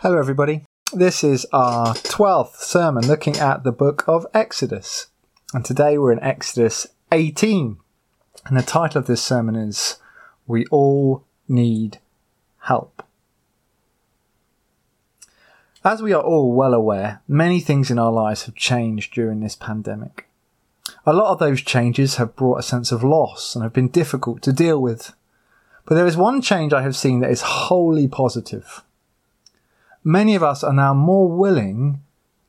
Hello, 0.00 0.18
everybody. 0.18 0.62
This 0.92 1.24
is 1.24 1.46
our 1.54 1.94
12th 1.94 2.56
sermon 2.56 3.06
looking 3.06 3.38
at 3.38 3.64
the 3.64 3.72
book 3.72 4.04
of 4.06 4.26
Exodus. 4.34 5.06
And 5.54 5.64
today 5.64 5.96
we're 5.96 6.12
in 6.12 6.22
Exodus 6.22 6.86
18. 7.12 7.78
And 8.44 8.56
the 8.58 8.62
title 8.62 8.98
of 8.98 9.06
this 9.06 9.22
sermon 9.22 9.56
is 9.56 9.96
We 10.46 10.66
All 10.66 11.24
Need 11.48 11.98
Help. 12.58 13.04
As 15.82 16.02
we 16.02 16.12
are 16.12 16.22
all 16.22 16.52
well 16.52 16.74
aware, 16.74 17.22
many 17.26 17.60
things 17.60 17.90
in 17.90 17.98
our 17.98 18.12
lives 18.12 18.42
have 18.42 18.54
changed 18.54 19.14
during 19.14 19.40
this 19.40 19.56
pandemic. 19.56 20.28
A 21.06 21.14
lot 21.14 21.32
of 21.32 21.38
those 21.38 21.62
changes 21.62 22.16
have 22.16 22.36
brought 22.36 22.58
a 22.58 22.62
sense 22.62 22.92
of 22.92 23.02
loss 23.02 23.54
and 23.54 23.62
have 23.62 23.72
been 23.72 23.88
difficult 23.88 24.42
to 24.42 24.52
deal 24.52 24.78
with. 24.78 25.14
But 25.86 25.94
there 25.94 26.06
is 26.06 26.18
one 26.18 26.42
change 26.42 26.74
I 26.74 26.82
have 26.82 26.96
seen 26.96 27.20
that 27.20 27.30
is 27.30 27.40
wholly 27.40 28.06
positive. 28.08 28.82
Many 30.08 30.36
of 30.36 30.42
us 30.44 30.62
are 30.62 30.72
now 30.72 30.94
more 30.94 31.28
willing 31.28 32.00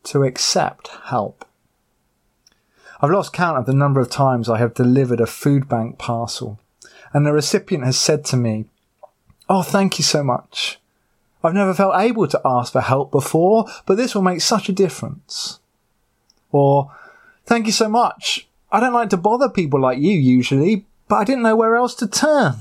to 0.03 0.21
accept 0.23 0.89
help. 1.05 1.43
I've 3.01 3.09
lost 3.09 3.33
count 3.33 3.57
of 3.57 3.65
the 3.65 3.73
number 3.73 3.99
of 3.99 4.11
times 4.11 4.47
I 4.47 4.59
have 4.59 4.75
delivered 4.75 5.19
a 5.19 5.25
food 5.25 5.67
bank 5.67 5.97
parcel, 5.97 6.59
and 7.11 7.25
the 7.25 7.33
recipient 7.33 7.83
has 7.83 7.97
said 7.97 8.23
to 8.25 8.37
me, 8.37 8.65
Oh, 9.49 9.63
thank 9.63 9.97
you 9.97 10.03
so 10.03 10.23
much. 10.23 10.79
I've 11.43 11.55
never 11.55 11.73
felt 11.73 11.99
able 11.99 12.27
to 12.27 12.41
ask 12.45 12.73
for 12.73 12.81
help 12.81 13.09
before, 13.09 13.65
but 13.87 13.97
this 13.97 14.13
will 14.13 14.21
make 14.21 14.41
such 14.41 14.69
a 14.69 14.71
difference. 14.71 15.59
Or, 16.51 16.95
thank 17.47 17.65
you 17.65 17.71
so 17.71 17.89
much. 17.89 18.47
I 18.71 18.79
don't 18.79 18.93
like 18.93 19.09
to 19.09 19.17
bother 19.17 19.49
people 19.49 19.81
like 19.81 19.97
you 19.97 20.11
usually, 20.11 20.85
but 21.07 21.15
I 21.15 21.23
didn't 21.23 21.41
know 21.41 21.55
where 21.55 21.75
else 21.75 21.95
to 21.95 22.07
turn. 22.07 22.57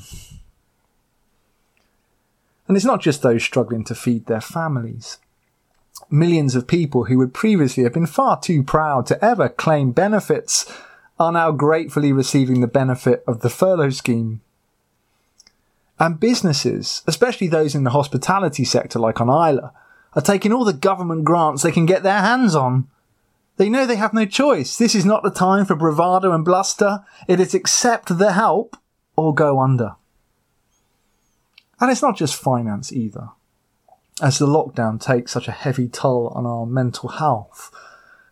And 2.68 2.76
it's 2.76 2.86
not 2.86 3.00
just 3.00 3.22
those 3.22 3.44
struggling 3.44 3.84
to 3.84 3.94
feed 3.94 4.26
their 4.26 4.40
families. 4.40 5.18
Millions 6.10 6.54
of 6.54 6.66
people 6.66 7.04
who 7.04 7.18
would 7.18 7.34
previously 7.34 7.84
have 7.84 7.94
been 7.94 8.06
far 8.06 8.38
too 8.38 8.62
proud 8.62 9.06
to 9.06 9.24
ever 9.24 9.48
claim 9.48 9.92
benefits 9.92 10.70
are 11.18 11.32
now 11.32 11.50
gratefully 11.50 12.12
receiving 12.12 12.60
the 12.60 12.66
benefit 12.66 13.24
of 13.26 13.40
the 13.40 13.50
furlough 13.50 13.90
scheme. 13.90 14.40
And 15.98 16.20
businesses, 16.20 17.02
especially 17.06 17.48
those 17.48 17.74
in 17.74 17.84
the 17.84 17.90
hospitality 17.90 18.64
sector 18.64 18.98
like 18.98 19.20
on 19.20 19.30
Islay, 19.30 19.70
are 20.14 20.22
taking 20.22 20.52
all 20.52 20.64
the 20.64 20.72
government 20.72 21.24
grants 21.24 21.62
they 21.62 21.72
can 21.72 21.86
get 21.86 22.02
their 22.02 22.20
hands 22.20 22.54
on. 22.54 22.86
They 23.56 23.70
know 23.70 23.86
they 23.86 23.96
have 23.96 24.12
no 24.12 24.26
choice. 24.26 24.76
This 24.76 24.94
is 24.94 25.06
not 25.06 25.22
the 25.22 25.30
time 25.30 25.64
for 25.64 25.74
bravado 25.74 26.32
and 26.32 26.44
bluster. 26.44 27.04
It 27.26 27.40
is 27.40 27.54
accept 27.54 28.18
the 28.18 28.32
help 28.32 28.76
or 29.16 29.34
go 29.34 29.60
under. 29.60 29.96
And 31.80 31.90
it's 31.90 32.02
not 32.02 32.16
just 32.16 32.34
finance 32.34 32.92
either. 32.92 33.30
As 34.22 34.38
the 34.38 34.46
lockdown 34.46 35.00
takes 35.00 35.32
such 35.32 35.46
a 35.46 35.52
heavy 35.52 35.88
toll 35.88 36.28
on 36.34 36.46
our 36.46 36.64
mental 36.64 37.10
health, 37.10 37.70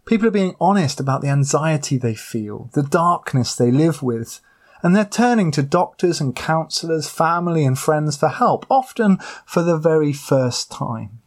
people 0.06 0.27
are 0.28 0.33
being 0.33 0.56
honest 0.61 0.98
about 0.98 1.20
the 1.20 1.28
anxiety 1.28 1.98
they 1.98 2.14
feel, 2.14 2.70
the 2.73 2.83
darkness 2.83 3.55
they 3.55 3.70
live 3.70 4.03
with, 4.03 4.41
and 4.83 4.97
they're 4.97 5.05
turning 5.05 5.51
to 5.51 5.62
doctors 5.62 6.20
and 6.20 6.36
counsellors, 6.36 7.09
family 7.09 7.64
and 7.64 7.78
friends 7.78 8.17
for 8.17 8.28
help, 8.28 8.67
often 8.70 9.19
for 9.45 9.62
the 9.62 9.79
very 9.79 10.12
first 10.12 10.70
time. 10.70 11.20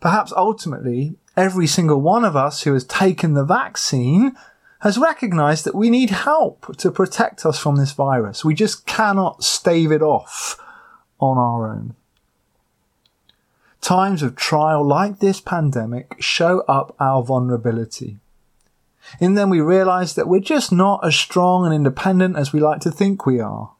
Perhaps 0.00 0.32
ultimately, 0.36 1.16
every 1.36 1.66
single 1.66 2.00
one 2.00 2.24
of 2.24 2.36
us 2.36 2.62
who 2.62 2.72
has 2.74 2.84
taken 2.84 3.34
the 3.34 3.44
vaccine 3.44 4.36
has 4.80 4.98
recognized 4.98 5.64
that 5.64 5.74
we 5.74 5.90
need 5.90 6.10
help 6.10 6.76
to 6.76 6.90
protect 6.90 7.46
us 7.46 7.58
from 7.58 7.76
this 7.76 7.92
virus. 7.92 8.44
We 8.44 8.54
just 8.54 8.86
cannot 8.86 9.42
stave 9.42 9.90
it 9.90 10.02
off 10.02 10.60
on 11.18 11.38
our 11.38 11.68
own. 11.68 11.94
Times 13.80 14.22
of 14.22 14.36
trial 14.36 14.86
like 14.86 15.20
this 15.20 15.40
pandemic 15.40 16.16
show 16.20 16.60
up 16.62 16.94
our 17.00 17.22
vulnerability. 17.22 18.18
In 19.20 19.34
them, 19.34 19.50
we 19.50 19.60
realize 19.60 20.14
that 20.14 20.28
we're 20.28 20.40
just 20.40 20.72
not 20.72 21.06
as 21.06 21.14
strong 21.14 21.64
and 21.64 21.74
independent 21.74 22.36
as 22.36 22.52
we 22.52 22.60
like 22.60 22.80
to 22.80 22.90
think 22.90 23.24
we 23.24 23.40
are. 23.40 23.72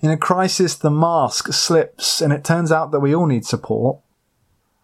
In 0.00 0.10
a 0.10 0.16
crisis, 0.16 0.74
the 0.74 0.90
mask 0.90 1.52
slips 1.52 2.20
and 2.20 2.32
it 2.32 2.44
turns 2.44 2.72
out 2.72 2.92
that 2.92 3.00
we 3.00 3.14
all 3.14 3.26
need 3.26 3.44
support. 3.44 3.98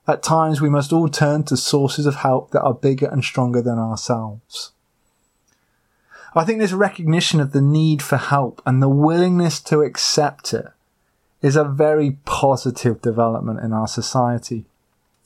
At 0.06 0.22
times, 0.22 0.60
we 0.60 0.71
must 0.71 0.93
all 0.93 1.09
turn 1.09 1.44
to 1.44 1.56
sources 1.56 2.06
of 2.06 2.16
help 2.16 2.50
that 2.50 2.62
are 2.62 2.75
bigger 2.75 3.06
and 3.06 3.22
stronger 3.22 3.60
than 3.60 3.78
ourselves. 3.78 4.72
I 6.34 6.44
think 6.44 6.59
this 6.59 6.72
recognition 6.72 7.41
of 7.41 7.53
the 7.53 7.61
need 7.61 8.03
for 8.03 8.16
help 8.16 8.62
and 8.66 8.83
the 8.83 8.89
willingness 8.89 9.61
to 9.61 9.81
accept 9.81 10.53
it 10.53 10.66
is 11.41 11.56
a 11.56 11.65
very 11.65 12.19
positive 12.25 13.00
development 13.00 13.61
in 13.61 13.72
our 13.72 13.89
society. 13.89 14.65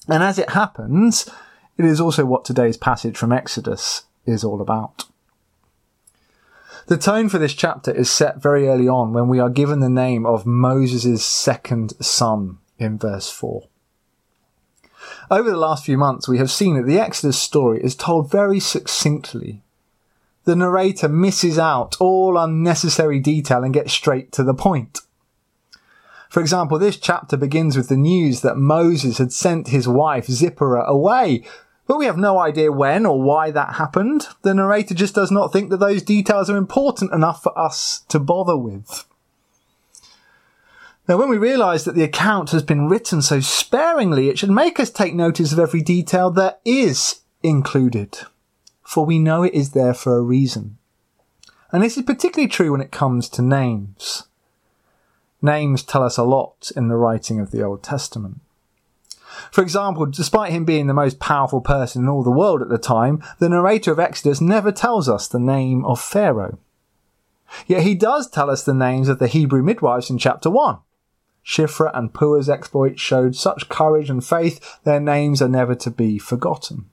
And 0.08 0.22
as 0.22 0.38
it 0.38 0.50
happens, 0.50 1.28
it 1.76 1.84
is 1.84 2.00
also 2.00 2.24
what 2.24 2.44
today's 2.44 2.76
passage 2.76 3.16
from 3.16 3.32
Exodus 3.32 4.04
is 4.26 4.44
all 4.44 4.60
about. 4.60 5.04
The 6.86 6.98
tone 6.98 7.28
for 7.28 7.38
this 7.38 7.54
chapter 7.54 7.92
is 7.92 8.10
set 8.10 8.42
very 8.42 8.69
early 8.69 8.88
on 8.88 9.12
when 9.12 9.28
we 9.28 9.38
are 9.38 9.48
given 9.48 9.80
the 9.80 9.88
name 9.88 10.26
of 10.26 10.46
Moses' 10.46 11.24
second 11.24 11.94
son 12.04 12.58
in 12.78 12.98
verse 12.98 13.30
4. 13.30 13.64
Over 15.30 15.50
the 15.50 15.56
last 15.56 15.84
few 15.84 15.96
months, 15.96 16.28
we 16.28 16.38
have 16.38 16.50
seen 16.50 16.76
that 16.76 16.86
the 16.86 16.98
Exodus 16.98 17.38
story 17.38 17.82
is 17.82 17.94
told 17.94 18.30
very 18.30 18.60
succinctly. 18.60 19.62
The 20.44 20.56
narrator 20.56 21.08
misses 21.08 21.58
out 21.58 21.97
all 22.00 22.36
unnecessary 22.36 23.20
detail 23.20 23.62
and 23.62 23.72
gets 23.72 23.92
straight 23.92 24.32
to 24.32 24.42
the 24.42 24.54
point. 24.54 25.00
For 26.28 26.41
example, 26.41 26.78
this 26.78 26.97
chapter 26.97 27.36
begins 27.36 27.76
with 27.76 27.88
the 27.88 27.97
news 27.97 28.41
that 28.41 28.56
Moses 28.56 29.19
had 29.19 29.32
sent 29.32 29.69
his 29.69 29.86
wife 29.86 30.26
Zipporah 30.26 30.84
away, 30.88 31.44
but 31.86 31.98
we 31.98 32.06
have 32.06 32.16
no 32.16 32.38
idea 32.38 32.72
when 32.72 33.04
or 33.04 33.20
why 33.20 33.50
that 33.50 33.75
happened. 33.75 34.26
The 34.41 34.54
narrator 34.54 34.94
just 34.94 35.14
does 35.14 35.31
not 35.31 35.52
think 35.52 35.70
that 35.70 35.76
those 35.76 36.02
details 36.02 36.48
are 36.48 36.56
important 36.56 37.12
enough 37.12 37.42
for 37.42 37.56
us 37.58 38.04
to 38.08 38.19
bother 38.19 38.56
with. 38.56 39.04
Now, 41.06 41.19
when 41.19 41.28
we 41.28 41.36
realise 41.36 41.84
that 41.84 41.94
the 41.94 42.04
account 42.04 42.50
has 42.52 42.62
been 42.62 42.88
written 42.88 43.20
so 43.20 43.41
sparingly, 43.41 44.28
it 44.28 44.38
should 44.38 44.50
make 44.50 44.81
us 44.81 44.88
take 44.88 45.14
notice 45.14 45.52
of 45.52 45.58
every 45.58 45.82
detail 45.82 46.31
that 46.31 46.60
is 46.64 47.20
included, 47.42 48.20
for 48.92 49.06
we 49.06 49.19
know 49.19 49.42
it 49.42 49.54
is 49.54 49.70
there 49.70 49.94
for 49.94 50.19
a 50.19 50.20
reason. 50.20 50.76
And 51.72 51.82
this 51.82 51.97
is 51.97 52.03
particularly 52.03 52.47
true 52.47 52.72
when 52.72 52.82
it 52.82 52.92
comes 52.92 53.30
to 53.30 53.41
names. 53.41 54.25
Names 55.41 55.82
tell 55.82 56.03
us 56.03 56.19
a 56.19 56.22
lot 56.22 56.70
in 56.76 56.88
the 56.88 56.97
writing 56.97 57.41
of 57.41 57.52
the 57.52 57.62
Old 57.62 57.82
Testament. 57.82 58.42
For 59.50 59.62
example, 59.62 60.04
despite 60.04 60.52
him 60.52 60.66
being 60.66 60.88
the 60.88 60.92
most 60.92 61.19
powerful 61.19 61.62
person 61.62 62.02
in 62.02 62.08
all 62.10 62.22
the 62.22 62.31
world 62.31 62.60
at 62.60 62.69
the 62.69 62.76
time, 62.76 63.22
the 63.38 63.48
narrator 63.48 63.92
of 63.92 63.98
Exodus 63.98 64.42
never 64.42 64.70
tells 64.70 65.08
us 65.08 65.26
the 65.26 65.41
name 65.41 65.86
of 65.86 65.98
Pharaoh. 65.98 66.58
Yet 67.66 67.84
he 67.84 67.94
does 67.94 68.28
tell 68.28 68.50
us 68.50 68.62
the 68.62 68.75
names 68.75 69.08
of 69.08 69.19
the 69.19 69.26
Hebrew 69.26 69.62
midwives 69.62 70.10
in 70.10 70.19
chapter 70.19 70.50
1. 70.50 70.76
Shifra 71.42 71.91
and 71.94 72.12
Puah's 72.12 72.50
exploits 72.50 73.00
showed 73.00 73.36
such 73.36 73.70
courage 73.70 74.10
and 74.10 74.22
faith, 74.22 74.81
their 74.84 75.00
names 75.00 75.41
are 75.41 75.48
never 75.48 75.75
to 75.76 75.91
be 75.91 76.19
forgotten. 76.19 76.91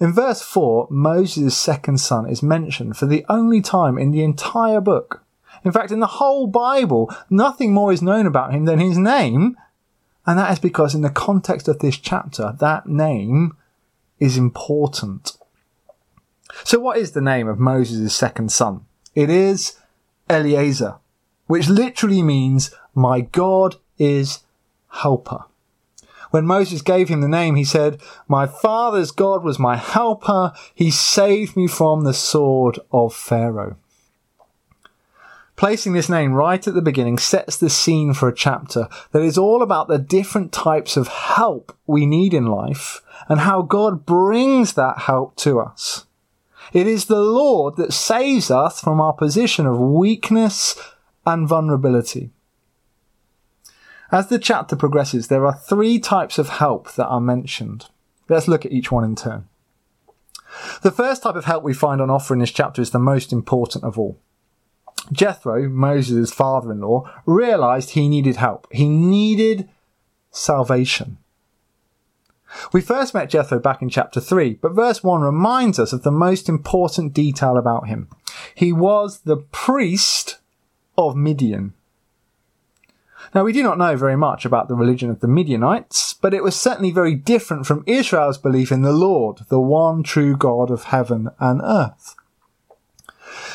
In 0.00 0.14
verse 0.14 0.40
4, 0.40 0.88
Moses' 0.90 1.56
second 1.56 1.98
son 1.98 2.26
is 2.26 2.42
mentioned 2.42 2.96
for 2.96 3.04
the 3.04 3.26
only 3.28 3.60
time 3.60 3.98
in 3.98 4.12
the 4.12 4.24
entire 4.24 4.80
book. 4.80 5.22
In 5.62 5.72
fact, 5.72 5.92
in 5.92 6.00
the 6.00 6.06
whole 6.06 6.46
Bible, 6.46 7.14
nothing 7.28 7.74
more 7.74 7.92
is 7.92 8.00
known 8.00 8.26
about 8.26 8.54
him 8.54 8.64
than 8.64 8.78
his 8.78 8.96
name, 8.96 9.58
and 10.26 10.38
that 10.38 10.52
is 10.52 10.58
because 10.58 10.94
in 10.94 11.02
the 11.02 11.10
context 11.10 11.68
of 11.68 11.80
this 11.80 11.98
chapter, 11.98 12.56
that 12.60 12.86
name 12.86 13.56
is 14.18 14.38
important. 14.38 15.32
So 16.64 16.78
what 16.78 16.96
is 16.96 17.12
the 17.12 17.20
name 17.20 17.46
of 17.46 17.58
Moses' 17.58 18.14
second 18.14 18.50
son? 18.50 18.86
It 19.14 19.28
is 19.28 19.76
Eliezer, 20.30 20.96
which 21.46 21.68
literally 21.68 22.22
means 22.22 22.74
my 22.94 23.20
God 23.20 23.76
is 23.98 24.40
helper. 24.88 25.44
When 26.30 26.46
Moses 26.46 26.82
gave 26.82 27.08
him 27.08 27.20
the 27.20 27.28
name, 27.28 27.56
he 27.56 27.64
said, 27.64 28.00
My 28.28 28.46
father's 28.46 29.10
God 29.10 29.42
was 29.42 29.58
my 29.58 29.76
helper. 29.76 30.52
He 30.74 30.90
saved 30.90 31.56
me 31.56 31.66
from 31.66 32.04
the 32.04 32.14
sword 32.14 32.78
of 32.92 33.14
Pharaoh. 33.14 33.76
Placing 35.56 35.92
this 35.92 36.08
name 36.08 36.32
right 36.32 36.66
at 36.66 36.72
the 36.72 36.80
beginning 36.80 37.18
sets 37.18 37.58
the 37.58 37.68
scene 37.68 38.14
for 38.14 38.28
a 38.28 38.34
chapter 38.34 38.88
that 39.12 39.22
is 39.22 39.36
all 39.36 39.60
about 39.60 39.88
the 39.88 39.98
different 39.98 40.52
types 40.52 40.96
of 40.96 41.08
help 41.08 41.76
we 41.86 42.06
need 42.06 42.32
in 42.32 42.46
life 42.46 43.02
and 43.28 43.40
how 43.40 43.60
God 43.60 44.06
brings 44.06 44.72
that 44.72 45.00
help 45.00 45.36
to 45.36 45.60
us. 45.60 46.06
It 46.72 46.86
is 46.86 47.06
the 47.06 47.20
Lord 47.20 47.76
that 47.76 47.92
saves 47.92 48.50
us 48.50 48.80
from 48.80 49.02
our 49.02 49.12
position 49.12 49.66
of 49.66 49.78
weakness 49.78 50.80
and 51.26 51.46
vulnerability. 51.46 52.30
As 54.12 54.26
the 54.26 54.38
chapter 54.38 54.74
progresses, 54.74 55.28
there 55.28 55.46
are 55.46 55.54
three 55.54 56.00
types 56.00 56.38
of 56.38 56.48
help 56.48 56.92
that 56.94 57.06
are 57.06 57.20
mentioned. 57.20 57.86
Let's 58.28 58.48
look 58.48 58.64
at 58.64 58.72
each 58.72 58.90
one 58.90 59.04
in 59.04 59.14
turn. 59.14 59.46
The 60.82 60.90
first 60.90 61.22
type 61.22 61.36
of 61.36 61.44
help 61.44 61.62
we 61.62 61.72
find 61.72 62.00
on 62.00 62.10
offer 62.10 62.34
in 62.34 62.40
this 62.40 62.50
chapter 62.50 62.82
is 62.82 62.90
the 62.90 62.98
most 62.98 63.32
important 63.32 63.84
of 63.84 63.98
all. 63.98 64.18
Jethro, 65.12 65.68
Moses' 65.68 66.32
father 66.32 66.72
in 66.72 66.80
law, 66.80 67.10
realized 67.24 67.90
he 67.90 68.08
needed 68.08 68.36
help. 68.36 68.66
He 68.72 68.88
needed 68.88 69.68
salvation. 70.30 71.18
We 72.72 72.80
first 72.80 73.14
met 73.14 73.30
Jethro 73.30 73.60
back 73.60 73.80
in 73.80 73.88
chapter 73.88 74.20
3, 74.20 74.54
but 74.54 74.72
verse 74.72 75.04
1 75.04 75.20
reminds 75.20 75.78
us 75.78 75.92
of 75.92 76.02
the 76.02 76.10
most 76.10 76.48
important 76.48 77.12
detail 77.12 77.56
about 77.56 77.86
him. 77.86 78.08
He 78.56 78.72
was 78.72 79.20
the 79.20 79.36
priest 79.36 80.38
of 80.98 81.14
Midian. 81.14 81.74
Now, 83.32 83.44
we 83.44 83.52
do 83.52 83.62
not 83.62 83.78
know 83.78 83.96
very 83.96 84.16
much 84.16 84.44
about 84.44 84.66
the 84.68 84.74
religion 84.74 85.08
of 85.08 85.20
the 85.20 85.28
Midianites, 85.28 86.14
but 86.14 86.34
it 86.34 86.42
was 86.42 86.56
certainly 86.56 86.90
very 86.90 87.14
different 87.14 87.64
from 87.64 87.84
Israel's 87.86 88.38
belief 88.38 88.72
in 88.72 88.82
the 88.82 88.92
Lord, 88.92 89.42
the 89.48 89.60
one 89.60 90.02
true 90.02 90.36
God 90.36 90.70
of 90.70 90.84
heaven 90.84 91.28
and 91.38 91.60
earth. 91.62 92.16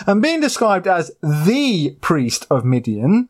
And 0.07 0.22
being 0.22 0.39
described 0.39 0.88
as 0.88 1.12
the 1.22 1.98
priest 2.00 2.48
of 2.50 2.63
Midian 2.63 3.27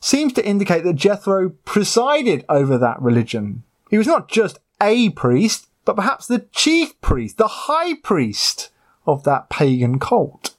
seems 0.00 0.32
to 0.32 0.46
indicate 0.46 0.82
that 0.84 0.96
Jethro 0.96 1.50
presided 1.64 2.44
over 2.48 2.76
that 2.76 3.00
religion. 3.00 3.62
He 3.88 3.98
was 3.98 4.06
not 4.06 4.28
just 4.28 4.58
a 4.80 5.10
priest, 5.10 5.68
but 5.84 5.96
perhaps 5.96 6.26
the 6.26 6.46
chief 6.52 7.00
priest, 7.00 7.38
the 7.38 7.46
high 7.46 7.94
priest 7.94 8.70
of 9.06 9.22
that 9.24 9.48
pagan 9.48 9.98
cult. 9.98 10.53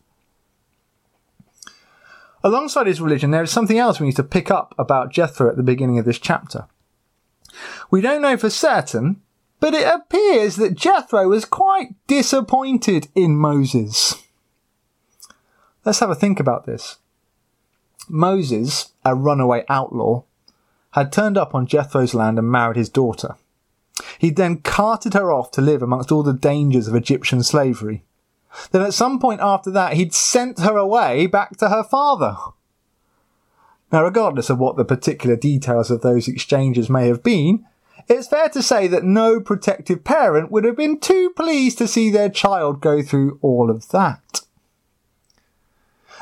Alongside 2.46 2.86
his 2.86 3.02
religion, 3.02 3.32
there 3.32 3.42
is 3.42 3.50
something 3.50 3.80
else 3.80 4.00
we 4.00 4.06
need 4.06 4.16
to 4.18 4.24
pick 4.24 4.52
up 4.52 4.76
about 4.78 5.12
Jethro 5.12 5.50
at 5.50 5.58
the 5.58 5.64
beginning 5.64 5.98
of 5.98 6.06
this 6.06 6.20
chapter. 6.20 6.68
We 7.90 8.02
don't 8.02 8.22
know 8.22 8.38
for 8.38 8.52
certain, 8.52 9.24
but 9.60 9.74
it 9.74 9.88
appears 9.88 10.56
that 10.58 10.76
Jethro 10.76 11.28
was 11.28 11.44
quite 11.44 11.96
disappointed 12.06 13.08
in 13.16 13.36
Moses. 13.36 14.22
Let's 15.84 16.02
have 16.02 16.12
a 16.12 16.16
think 16.16 16.40
about 16.40 16.68
this. 16.68 17.00
Moses, 18.08 18.92
a 19.04 19.16
runaway 19.16 19.66
outlaw, 19.68 20.22
had 20.92 21.12
turned 21.12 21.40
up 21.40 21.56
on 21.56 21.66
Jethro's 21.66 22.14
land 22.14 22.38
and 22.38 22.52
married 22.52 22.78
his 22.78 22.90
daughter. 22.90 23.38
He 24.20 24.30
then 24.30 24.58
carted 24.58 25.16
her 25.16 25.32
off 25.32 25.50
to 25.52 25.62
live 25.62 25.82
amongst 25.82 26.12
all 26.12 26.22
the 26.22 26.32
dangers 26.32 26.88
of 26.88 26.94
Egyptian 26.94 27.42
slavery. 27.42 28.04
Then 28.72 28.82
at 28.82 28.94
some 28.94 29.20
point 29.20 29.42
after 29.42 29.72
that, 29.72 29.94
he'd 29.94 30.14
sent 30.14 30.60
her 30.60 30.78
away 30.78 31.28
back 31.28 31.58
to 31.58 31.70
her 31.70 31.84
father. 31.84 32.36
Now, 33.92 34.04
regardless 34.04 34.50
of 34.50 34.60
what 34.60 34.76
the 34.76 34.86
particular 34.86 35.36
details 35.36 35.92
of 35.92 36.02
those 36.02 36.28
exchanges 36.28 36.90
may 36.90 37.08
have 37.08 37.24
been, 37.24 37.66
it's 38.08 38.28
fair 38.28 38.50
to 38.50 38.62
say 38.62 38.88
that 38.88 39.04
no 39.04 39.40
protective 39.40 40.04
parent 40.04 40.52
would 40.52 40.64
have 40.64 40.76
been 40.76 41.00
too 41.00 41.32
pleased 41.36 41.78
to 41.80 41.88
see 41.88 42.12
their 42.12 42.30
child 42.30 42.82
go 42.82 43.02
through 43.02 43.40
all 43.42 43.70
of 43.70 43.90
that. 43.90 44.42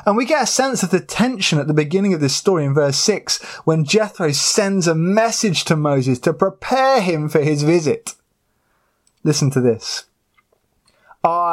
And 0.06 0.16
we 0.16 0.24
get 0.24 0.42
a 0.42 0.46
sense 0.46 0.82
of 0.82 0.90
the 0.90 1.00
tension 1.00 1.58
at 1.58 1.66
the 1.66 1.74
beginning 1.74 2.12
of 2.12 2.20
this 2.20 2.36
story 2.36 2.64
in 2.64 2.74
verse 2.74 2.98
6 2.98 3.42
when 3.64 3.84
Jethro 3.84 4.32
sends 4.32 4.86
a 4.86 4.94
message 4.94 5.64
to 5.64 5.76
Moses 5.76 6.18
to 6.20 6.32
prepare 6.32 7.00
him 7.00 7.28
for 7.28 7.40
his 7.40 7.62
visit. 7.62 8.14
Listen 9.22 9.50
to 9.50 9.60
this. 9.60 10.04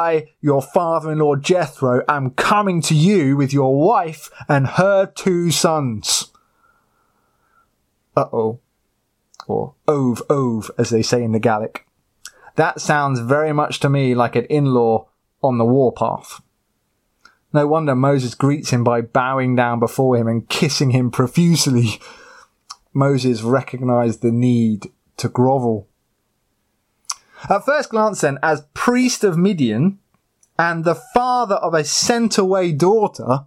I, 0.02 0.32
your 0.40 0.62
father-in-law 0.62 1.36
Jethro, 1.36 2.02
am 2.08 2.30
coming 2.30 2.80
to 2.82 2.94
you 2.94 3.36
with 3.36 3.52
your 3.52 3.78
wife 3.78 4.30
and 4.48 4.66
her 4.66 5.06
two 5.06 5.50
sons. 5.50 6.30
Uh-oh. 8.16 8.60
Or 9.46 9.74
obh 9.88 10.22
obh, 10.28 10.70
as 10.78 10.90
they 10.90 11.02
say 11.02 11.22
in 11.22 11.32
the 11.32 11.38
Gaelic. 11.38 11.86
That 12.56 12.80
sounds 12.80 13.20
very 13.20 13.52
much 13.52 13.80
to 13.80 13.88
me 13.88 14.14
like 14.14 14.36
an 14.36 14.44
in-law 14.44 15.08
on 15.42 15.58
the 15.58 15.64
warpath. 15.64 16.40
No 17.52 17.66
wonder 17.66 17.94
Moses 17.94 18.34
greets 18.34 18.70
him 18.70 18.84
by 18.84 19.00
bowing 19.00 19.56
down 19.56 19.78
before 19.78 20.16
him 20.16 20.26
and 20.26 20.48
kissing 20.48 20.90
him 20.90 21.10
profusely. 21.10 22.00
Moses 22.94 23.42
recognized 23.42 24.22
the 24.22 24.32
need 24.32 24.90
to 25.18 25.28
grovel. 25.28 25.88
At 27.48 27.64
first 27.64 27.90
glance, 27.90 28.20
then, 28.20 28.38
as 28.42 28.66
priest 28.74 29.24
of 29.24 29.36
Midian 29.36 29.98
and 30.58 30.84
the 30.84 30.94
father 30.94 31.56
of 31.56 31.74
a 31.74 31.84
sent 31.84 32.38
away 32.38 32.72
daughter, 32.72 33.46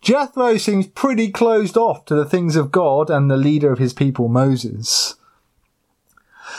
Jethro 0.00 0.56
seems 0.56 0.86
pretty 0.86 1.30
closed 1.30 1.76
off 1.76 2.04
to 2.06 2.14
the 2.14 2.24
things 2.24 2.56
of 2.56 2.72
God 2.72 3.08
and 3.08 3.30
the 3.30 3.36
leader 3.36 3.72
of 3.72 3.78
his 3.78 3.92
people, 3.92 4.28
Moses. 4.28 5.14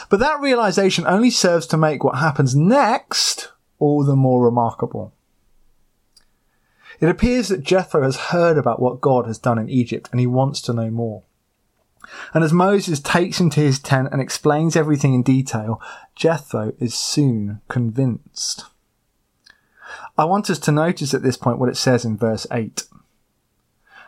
But 0.08 0.20
that 0.20 0.40
realization 0.40 1.06
only 1.06 1.30
serves 1.30 1.66
to 1.68 1.76
make 1.76 2.02
what 2.02 2.18
happens 2.18 2.56
next 2.56 3.52
all 3.78 4.02
the 4.02 4.16
more 4.16 4.44
remarkable. 4.44 5.12
It 6.98 7.08
appears 7.08 7.48
that 7.48 7.62
Jethro 7.62 8.02
has 8.02 8.16
heard 8.16 8.56
about 8.56 8.80
what 8.80 9.00
God 9.00 9.26
has 9.26 9.38
done 9.38 9.58
in 9.58 9.68
Egypt 9.68 10.08
and 10.10 10.18
he 10.18 10.26
wants 10.26 10.60
to 10.62 10.72
know 10.72 10.90
more. 10.90 11.22
And 12.34 12.44
as 12.44 12.52
Moses 12.52 13.00
takes 13.00 13.40
him 13.40 13.50
to 13.50 13.60
his 13.60 13.78
tent 13.78 14.08
and 14.12 14.20
explains 14.20 14.76
everything 14.76 15.14
in 15.14 15.22
detail, 15.22 15.80
Jethro 16.14 16.72
is 16.78 16.94
soon 16.94 17.60
convinced. 17.68 18.64
I 20.18 20.24
want 20.24 20.50
us 20.50 20.58
to 20.60 20.72
notice 20.72 21.14
at 21.14 21.22
this 21.22 21.36
point 21.36 21.58
what 21.58 21.68
it 21.68 21.76
says 21.76 22.04
in 22.04 22.16
verse 22.16 22.46
8. 22.50 22.84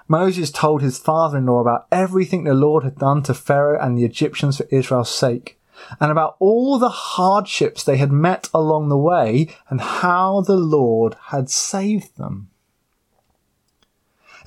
Moses 0.08 0.50
told 0.50 0.80
his 0.80 0.98
father-in-law 0.98 1.60
about 1.60 1.86
everything 1.92 2.44
the 2.44 2.54
Lord 2.54 2.82
had 2.82 2.96
done 2.96 3.22
to 3.24 3.34
Pharaoh 3.34 3.78
and 3.78 3.96
the 3.96 4.04
Egyptians 4.04 4.56
for 4.56 4.66
Israel's 4.70 5.14
sake, 5.14 5.60
and 6.00 6.10
about 6.10 6.36
all 6.38 6.78
the 6.78 6.88
hardships 6.88 7.84
they 7.84 7.98
had 7.98 8.10
met 8.10 8.48
along 8.54 8.88
the 8.88 8.96
way 8.96 9.48
and 9.68 9.80
how 9.80 10.40
the 10.40 10.56
Lord 10.56 11.14
had 11.26 11.50
saved 11.50 12.16
them. 12.16 12.48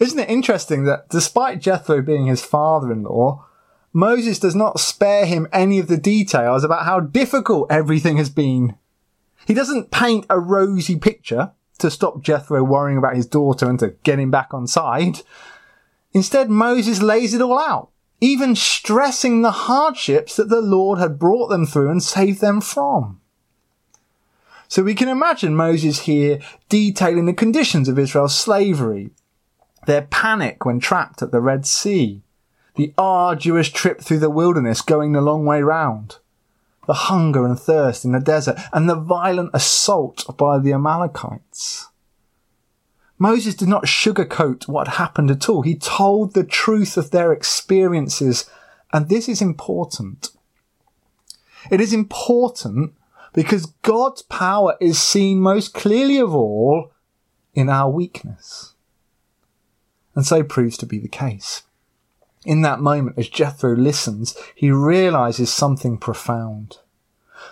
Isn't 0.01 0.18
it 0.18 0.31
interesting 0.31 0.86
that 0.86 1.09
despite 1.09 1.62
Jethro 1.62 2.01
being 2.01 2.25
his 2.25 2.44
father-in-law, 2.44 3.45
Moses 3.94 4.39
does 4.39 4.56
not 4.56 4.80
spare 4.80 5.27
him 5.27 5.48
any 5.53 5.77
of 5.77 5.88
the 5.88 5.98
details 5.98 6.63
about 6.63 6.86
how 6.86 7.00
difficult 7.00 7.71
everything 7.71 8.18
has 8.18 8.31
been. 8.31 8.75
He 9.45 9.53
doesn't 9.53 9.92
paint 9.92 10.25
a 10.27 10.39
rosy 10.39 10.98
picture 10.98 11.51
to 11.77 11.92
stop 11.92 12.24
Jethro 12.24 12.63
worrying 12.63 12.98
about 12.98 13.15
his 13.15 13.27
daughter 13.27 13.69
and 13.69 13.77
to 13.77 13.89
get 14.03 14.18
him 14.18 14.31
back 14.31 14.56
on 14.56 14.65
side. 14.65 15.19
Instead, 16.13 16.50
Moses 16.50 17.03
lays 17.03 17.36
it 17.36 17.42
all 17.42 17.59
out, 17.59 17.89
even 18.19 18.56
stressing 18.56 19.44
the 19.44 19.51
hardships 19.51 20.36
that 20.36 20.50
the 20.50 20.62
Lord 20.62 20.98
had 20.98 21.19
brought 21.19 21.50
them 21.50 21.68
through 21.68 21.92
and 21.92 22.01
saved 22.01 22.42
them 22.42 22.59
from. 22.59 23.21
So 24.68 24.81
we 24.81 24.95
can 24.95 25.09
imagine 25.09 25.56
Moses 25.56 26.01
here 26.01 26.39
detailing 26.69 27.27
the 27.27 27.33
conditions 27.33 27.88
of 27.88 28.00
Israel's 28.00 28.36
slavery, 28.36 29.12
their 29.86 30.04
panic 30.04 30.66
when 30.66 30.80
trapped 30.80 31.22
at 31.22 31.31
the 31.31 31.42
Red 31.42 31.66
Sea, 31.66 32.22
the 32.75 32.94
arduous 32.98 33.69
trip 33.69 34.01
through 34.01 34.19
the 34.19 34.30
wilderness 34.30 34.81
going 34.81 35.12
the 35.12 35.22
long 35.22 35.46
way 35.46 35.62
round, 35.62 36.17
the 36.88 36.94
hunger 36.94 37.46
and 37.46 37.60
thirst 37.60 38.06
in 38.06 38.12
the 38.12 38.20
desert, 38.20 38.58
and 38.72 38.89
the 38.89 38.96
violent 38.96 39.51
assault 39.53 40.25
by 40.38 40.60
the 40.60 40.74
Amalekites. 40.74 41.88
Moses 43.17 43.53
did 43.53 43.67
not 43.67 43.86
sugarcoat 43.86 44.67
what 44.67 44.88
happened 44.88 45.29
at 45.29 45.48
all. 45.48 45.62
He 45.62 45.75
told 45.75 46.34
the 46.34 46.44
truth 46.44 46.98
of 46.98 47.12
their 47.12 47.32
experiences, 47.32 48.50
and 48.91 49.10
this 49.10 49.29
is 49.29 49.44
important. 49.44 50.29
It 51.70 51.79
is 51.79 51.94
important 51.94 52.94
because 53.34 53.67
God's 53.84 54.24
power 54.24 54.75
is 54.82 55.00
seen 55.00 55.39
most 55.39 55.74
clearly 55.74 56.17
of 56.17 56.34
all 56.34 56.91
in 57.53 57.70
our 57.70 57.89
weakness. 57.89 58.74
And 60.15 60.25
so 60.25 60.44
proves 60.44 60.77
to 60.77 60.86
be 60.86 61.00
the 61.00 61.08
case. 61.08 61.63
In 62.46 62.62
that 62.63 62.80
moment, 62.80 63.18
as 63.18 63.30
Jethro 63.30 63.75
listens, 63.75 64.36
he 64.56 64.72
realizes 64.72 65.53
something 65.53 65.98
profound. 65.98 66.80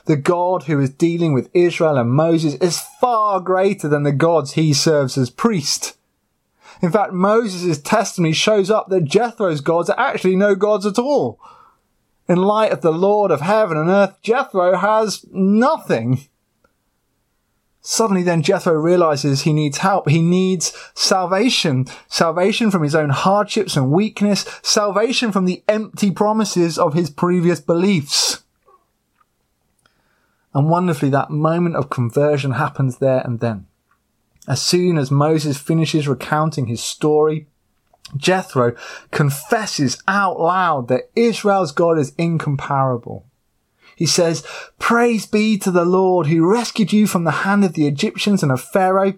The 0.06 0.18
God 0.18 0.64
who 0.64 0.80
is 0.80 0.90
dealing 0.90 1.34
with 1.34 1.50
Israel 1.54 1.98
and 1.98 2.12
Moses 2.12 2.56
is 2.56 2.80
far 3.00 3.40
greater 3.40 3.88
than 3.88 4.04
the 4.04 4.12
gods 4.12 4.54
he 4.54 4.74
serves 4.74 5.18
as 5.18 5.30
priest. 5.30 5.96
In 6.82 6.92
fact, 6.92 7.14
Moses' 7.14 7.80
testimony 7.80 8.34
shows 8.34 8.72
up 8.72 8.90
that 8.90 9.04
Jethro's 9.04 9.62
gods 9.62 9.90
are 9.90 10.00
actually 10.00 10.36
no 10.36 10.56
gods 10.56 10.86
at 10.86 10.98
all. 10.98 11.40
In 12.28 12.38
light 12.38 12.72
of 12.72 12.82
the 12.82 12.92
Lord 12.92 13.32
of 13.32 13.42
heaven 13.42 13.78
and 13.78 13.90
earth, 13.90 14.16
Jethro 14.22 14.78
has 14.78 15.26
nothing. 15.32 16.28
Suddenly 17.82 18.24
then 18.24 18.42
Jethro 18.42 18.74
realizes 18.74 19.42
he 19.42 19.54
needs 19.54 19.78
help. 19.78 20.10
He 20.10 20.22
needs 20.22 20.74
salvation. 20.96 21.86
Salvation 22.08 22.72
from 22.72 22.84
his 22.84 22.94
own 22.94 23.10
hardships 23.10 23.78
and 23.78 23.92
weakness. 23.92 24.46
Salvation 24.62 25.32
from 25.32 25.46
the 25.46 25.64
empty 25.68 26.12
promises 26.12 26.78
of 26.78 26.94
his 26.94 27.10
previous 27.10 27.60
beliefs. 27.60 28.44
And 30.54 30.70
wonderfully, 30.70 31.10
that 31.12 31.30
moment 31.30 31.76
of 31.76 31.90
conversion 31.90 32.52
happens 32.52 32.98
there 32.98 33.22
and 33.22 33.40
then. 33.40 33.68
As 34.48 34.62
soon 34.62 34.98
as 34.98 35.12
Moses 35.12 35.58
finishes 35.58 36.08
recounting 36.08 36.66
his 36.66 36.84
story, 36.84 37.48
Jethro 38.18 38.76
confesses 39.12 40.02
out 40.08 40.40
loud 40.40 40.88
that 40.88 41.12
Israel's 41.16 41.72
God 41.72 42.00
is 42.00 42.14
incomparable. 42.18 43.29
He 44.00 44.06
says, 44.06 44.48
Praise 44.80 45.26
be 45.26 45.58
to 45.58 45.72
the 45.72 45.84
Lord 45.84 46.28
who 46.28 46.50
rescued 46.50 46.94
you 46.94 47.06
from 47.06 47.26
the 47.26 47.44
hand 47.44 47.66
of 47.66 47.74
the 47.74 47.86
Egyptians 47.86 48.42
and 48.42 48.50
of 48.50 48.62
Pharaoh 48.62 49.16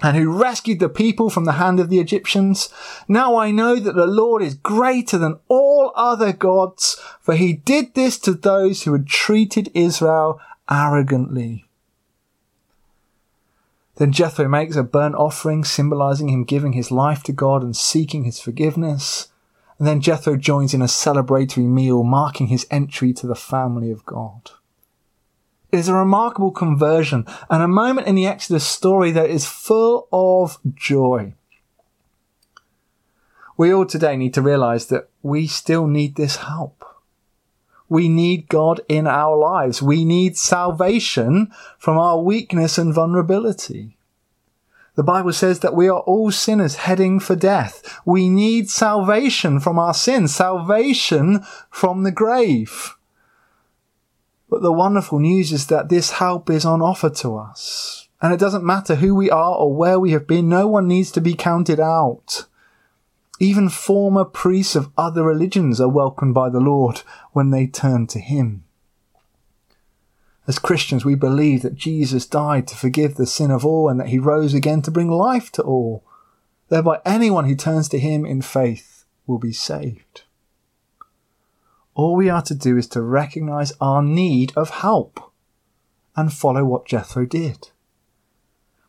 and 0.00 0.16
who 0.16 0.40
rescued 0.40 0.78
the 0.78 0.88
people 0.88 1.30
from 1.30 1.46
the 1.46 1.58
hand 1.58 1.80
of 1.80 1.90
the 1.90 1.98
Egyptians. 1.98 2.68
Now 3.08 3.36
I 3.36 3.50
know 3.50 3.80
that 3.80 3.96
the 3.96 4.06
Lord 4.06 4.40
is 4.40 4.54
greater 4.54 5.18
than 5.18 5.40
all 5.48 5.90
other 5.96 6.32
gods, 6.32 6.96
for 7.20 7.34
he 7.34 7.54
did 7.54 7.94
this 7.94 8.20
to 8.20 8.32
those 8.32 8.84
who 8.84 8.92
had 8.92 9.08
treated 9.08 9.68
Israel 9.74 10.40
arrogantly. 10.70 11.64
Then 13.96 14.12
Jethro 14.12 14.46
makes 14.46 14.76
a 14.76 14.84
burnt 14.84 15.16
offering, 15.16 15.64
symbolizing 15.64 16.28
him 16.28 16.44
giving 16.44 16.74
his 16.74 16.92
life 16.92 17.24
to 17.24 17.32
God 17.32 17.64
and 17.64 17.76
seeking 17.76 18.22
his 18.22 18.38
forgiveness. 18.38 19.29
And 19.80 19.88
then 19.88 20.02
Jethro 20.02 20.36
joins 20.36 20.74
in 20.74 20.82
a 20.82 20.84
celebratory 20.84 21.64
meal, 21.64 22.04
marking 22.04 22.48
his 22.48 22.66
entry 22.70 23.14
to 23.14 23.26
the 23.26 23.34
family 23.34 23.90
of 23.90 24.04
God. 24.04 24.50
It 25.72 25.78
is 25.78 25.88
a 25.88 25.94
remarkable 25.94 26.50
conversion 26.50 27.24
and 27.48 27.62
a 27.62 27.68
moment 27.68 28.06
in 28.06 28.14
the 28.14 28.26
Exodus 28.26 28.66
story 28.66 29.10
that 29.12 29.30
is 29.30 29.46
full 29.46 30.06
of 30.12 30.58
joy. 30.74 31.32
We 33.56 33.72
all 33.72 33.86
today 33.86 34.18
need 34.18 34.34
to 34.34 34.42
realize 34.42 34.88
that 34.88 35.08
we 35.22 35.46
still 35.46 35.86
need 35.86 36.16
this 36.16 36.36
help. 36.36 36.84
We 37.88 38.10
need 38.10 38.50
God 38.50 38.82
in 38.86 39.06
our 39.06 39.34
lives. 39.34 39.80
We 39.80 40.04
need 40.04 40.36
salvation 40.36 41.50
from 41.78 41.96
our 41.96 42.20
weakness 42.20 42.76
and 42.76 42.92
vulnerability. 42.92 43.96
The 44.96 45.02
Bible 45.02 45.32
says 45.32 45.60
that 45.60 45.74
we 45.74 45.88
are 45.88 46.00
all 46.00 46.30
sinners 46.30 46.76
heading 46.76 47.20
for 47.20 47.36
death. 47.36 48.00
We 48.04 48.28
need 48.28 48.68
salvation 48.68 49.60
from 49.60 49.78
our 49.78 49.94
sins, 49.94 50.34
salvation 50.34 51.40
from 51.70 52.02
the 52.02 52.10
grave. 52.10 52.96
But 54.48 54.62
the 54.62 54.72
wonderful 54.72 55.20
news 55.20 55.52
is 55.52 55.68
that 55.68 55.88
this 55.88 56.12
help 56.12 56.50
is 56.50 56.64
on 56.64 56.82
offer 56.82 57.08
to 57.10 57.36
us. 57.36 58.08
And 58.20 58.34
it 58.34 58.40
doesn't 58.40 58.64
matter 58.64 58.96
who 58.96 59.14
we 59.14 59.30
are 59.30 59.54
or 59.54 59.74
where 59.74 59.98
we 59.98 60.10
have 60.10 60.26
been, 60.26 60.48
no 60.48 60.66
one 60.66 60.88
needs 60.88 61.10
to 61.12 61.20
be 61.20 61.34
counted 61.34 61.80
out. 61.80 62.46
Even 63.38 63.70
former 63.70 64.24
priests 64.24 64.76
of 64.76 64.90
other 64.98 65.22
religions 65.22 65.80
are 65.80 65.88
welcomed 65.88 66.34
by 66.34 66.50
the 66.50 66.60
Lord 66.60 66.98
when 67.32 67.50
they 67.50 67.66
turn 67.66 68.06
to 68.08 68.18
Him. 68.18 68.64
As 70.46 70.58
Christians, 70.58 71.04
we 71.04 71.14
believe 71.14 71.62
that 71.62 71.76
Jesus 71.76 72.26
died 72.26 72.66
to 72.68 72.76
forgive 72.76 73.14
the 73.14 73.26
sin 73.26 73.50
of 73.50 73.64
all 73.64 73.88
and 73.88 74.00
that 74.00 74.08
He 74.08 74.18
rose 74.18 74.54
again 74.54 74.82
to 74.82 74.90
bring 74.90 75.10
life 75.10 75.52
to 75.52 75.62
all. 75.62 76.04
Thereby, 76.68 77.00
anyone 77.04 77.44
who 77.44 77.54
turns 77.54 77.88
to 77.90 77.98
Him 77.98 78.24
in 78.24 78.42
faith 78.42 79.04
will 79.26 79.38
be 79.38 79.52
saved. 79.52 80.22
All 81.94 82.16
we 82.16 82.30
are 82.30 82.42
to 82.42 82.54
do 82.54 82.76
is 82.76 82.86
to 82.88 83.02
recognize 83.02 83.72
our 83.80 84.02
need 84.02 84.52
of 84.56 84.70
help 84.70 85.32
and 86.16 86.32
follow 86.32 86.64
what 86.64 86.86
Jethro 86.86 87.26
did. 87.26 87.70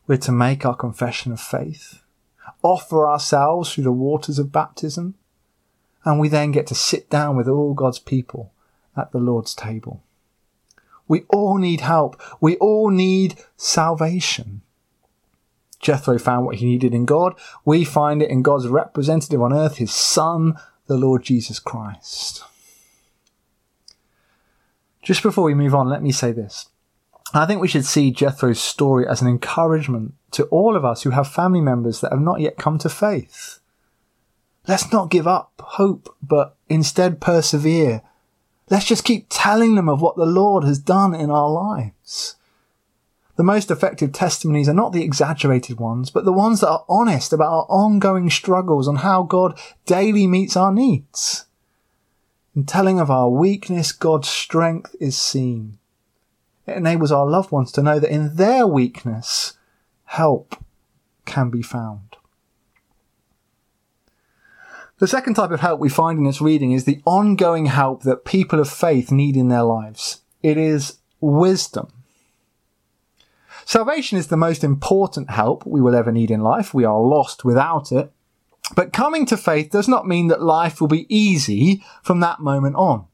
We're 0.06 0.16
to 0.18 0.32
make 0.32 0.64
our 0.64 0.74
confession 0.74 1.32
of 1.32 1.40
faith, 1.40 2.02
offer 2.62 3.06
ourselves 3.08 3.72
through 3.72 3.84
the 3.84 3.92
waters 3.92 4.38
of 4.38 4.52
baptism, 4.52 5.14
and 6.04 6.18
we 6.18 6.28
then 6.28 6.50
get 6.50 6.66
to 6.68 6.74
sit 6.74 7.08
down 7.10 7.36
with 7.36 7.48
all 7.48 7.74
God's 7.74 7.98
people 7.98 8.52
at 8.96 9.12
the 9.12 9.18
Lord's 9.18 9.54
table. 9.54 10.02
We 11.08 11.22
all 11.28 11.58
need 11.58 11.80
help. 11.80 12.20
We 12.40 12.56
all 12.56 12.90
need 12.90 13.36
salvation. 13.56 14.62
Jethro 15.80 16.18
found 16.18 16.46
what 16.46 16.56
he 16.56 16.66
needed 16.66 16.94
in 16.94 17.04
God. 17.04 17.34
We 17.64 17.84
find 17.84 18.22
it 18.22 18.30
in 18.30 18.42
God's 18.42 18.68
representative 18.68 19.42
on 19.42 19.52
earth, 19.52 19.76
his 19.76 19.92
son, 19.92 20.54
the 20.86 20.96
Lord 20.96 21.24
Jesus 21.24 21.58
Christ. 21.58 22.44
Just 25.02 25.22
before 25.22 25.44
we 25.44 25.54
move 25.54 25.74
on, 25.74 25.88
let 25.88 26.02
me 26.02 26.12
say 26.12 26.30
this. 26.30 26.68
I 27.34 27.46
think 27.46 27.60
we 27.60 27.68
should 27.68 27.84
see 27.84 28.10
Jethro's 28.10 28.60
story 28.60 29.06
as 29.06 29.20
an 29.20 29.28
encouragement 29.28 30.14
to 30.32 30.44
all 30.44 30.76
of 30.76 30.84
us 30.84 31.02
who 31.02 31.10
have 31.10 31.26
family 31.26 31.60
members 31.60 32.00
that 32.00 32.12
have 32.12 32.20
not 32.20 32.40
yet 32.40 32.56
come 32.56 32.78
to 32.78 32.88
faith. 32.88 33.58
Let's 34.68 34.92
not 34.92 35.10
give 35.10 35.26
up 35.26 35.52
hope, 35.58 36.14
but 36.22 36.56
instead 36.68 37.20
persevere. 37.20 38.02
Let's 38.72 38.86
just 38.86 39.04
keep 39.04 39.26
telling 39.28 39.74
them 39.74 39.90
of 39.90 40.00
what 40.00 40.16
the 40.16 40.24
Lord 40.24 40.64
has 40.64 40.78
done 40.78 41.14
in 41.14 41.30
our 41.30 41.50
lives. 41.50 42.36
The 43.36 43.42
most 43.42 43.70
effective 43.70 44.12
testimonies 44.12 44.66
are 44.66 44.72
not 44.72 44.94
the 44.94 45.04
exaggerated 45.04 45.78
ones, 45.78 46.08
but 46.08 46.24
the 46.24 46.32
ones 46.32 46.60
that 46.60 46.70
are 46.70 46.86
honest 46.88 47.34
about 47.34 47.52
our 47.52 47.66
ongoing 47.68 48.30
struggles 48.30 48.88
and 48.88 49.00
how 49.00 49.24
God 49.24 49.60
daily 49.84 50.26
meets 50.26 50.56
our 50.56 50.72
needs. 50.72 51.44
In 52.56 52.64
telling 52.64 52.98
of 52.98 53.10
our 53.10 53.28
weakness, 53.28 53.92
God's 53.92 54.28
strength 54.28 54.96
is 54.98 55.18
seen. 55.18 55.76
It 56.66 56.78
enables 56.78 57.12
our 57.12 57.26
loved 57.26 57.52
ones 57.52 57.72
to 57.72 57.82
know 57.82 57.98
that 57.98 58.10
in 58.10 58.36
their 58.36 58.66
weakness, 58.66 59.52
help 60.04 60.56
can 61.26 61.50
be 61.50 61.60
found. 61.60 62.16
The 65.02 65.08
second 65.08 65.34
type 65.34 65.50
of 65.50 65.58
help 65.58 65.80
we 65.80 65.88
find 65.88 66.16
in 66.16 66.24
this 66.26 66.40
reading 66.40 66.70
is 66.70 66.84
the 66.84 67.02
ongoing 67.04 67.66
help 67.66 68.04
that 68.04 68.24
people 68.24 68.60
of 68.60 68.70
faith 68.70 69.10
need 69.10 69.36
in 69.36 69.48
their 69.48 69.64
lives. 69.64 70.20
It 70.44 70.56
is 70.56 70.98
wisdom. 71.20 71.88
Salvation 73.64 74.16
is 74.16 74.28
the 74.28 74.36
most 74.36 74.62
important 74.62 75.30
help 75.30 75.66
we 75.66 75.80
will 75.80 75.96
ever 75.96 76.12
need 76.12 76.30
in 76.30 76.40
life. 76.40 76.72
We 76.72 76.84
are 76.84 77.00
lost 77.00 77.44
without 77.44 77.90
it. 77.90 78.12
But 78.76 78.92
coming 78.92 79.26
to 79.26 79.36
faith 79.36 79.72
does 79.72 79.88
not 79.88 80.06
mean 80.06 80.28
that 80.28 80.40
life 80.40 80.80
will 80.80 80.86
be 80.86 81.12
easy 81.12 81.82
from 82.04 82.20
that 82.20 82.38
moment 82.38 82.76
on. 82.76 83.06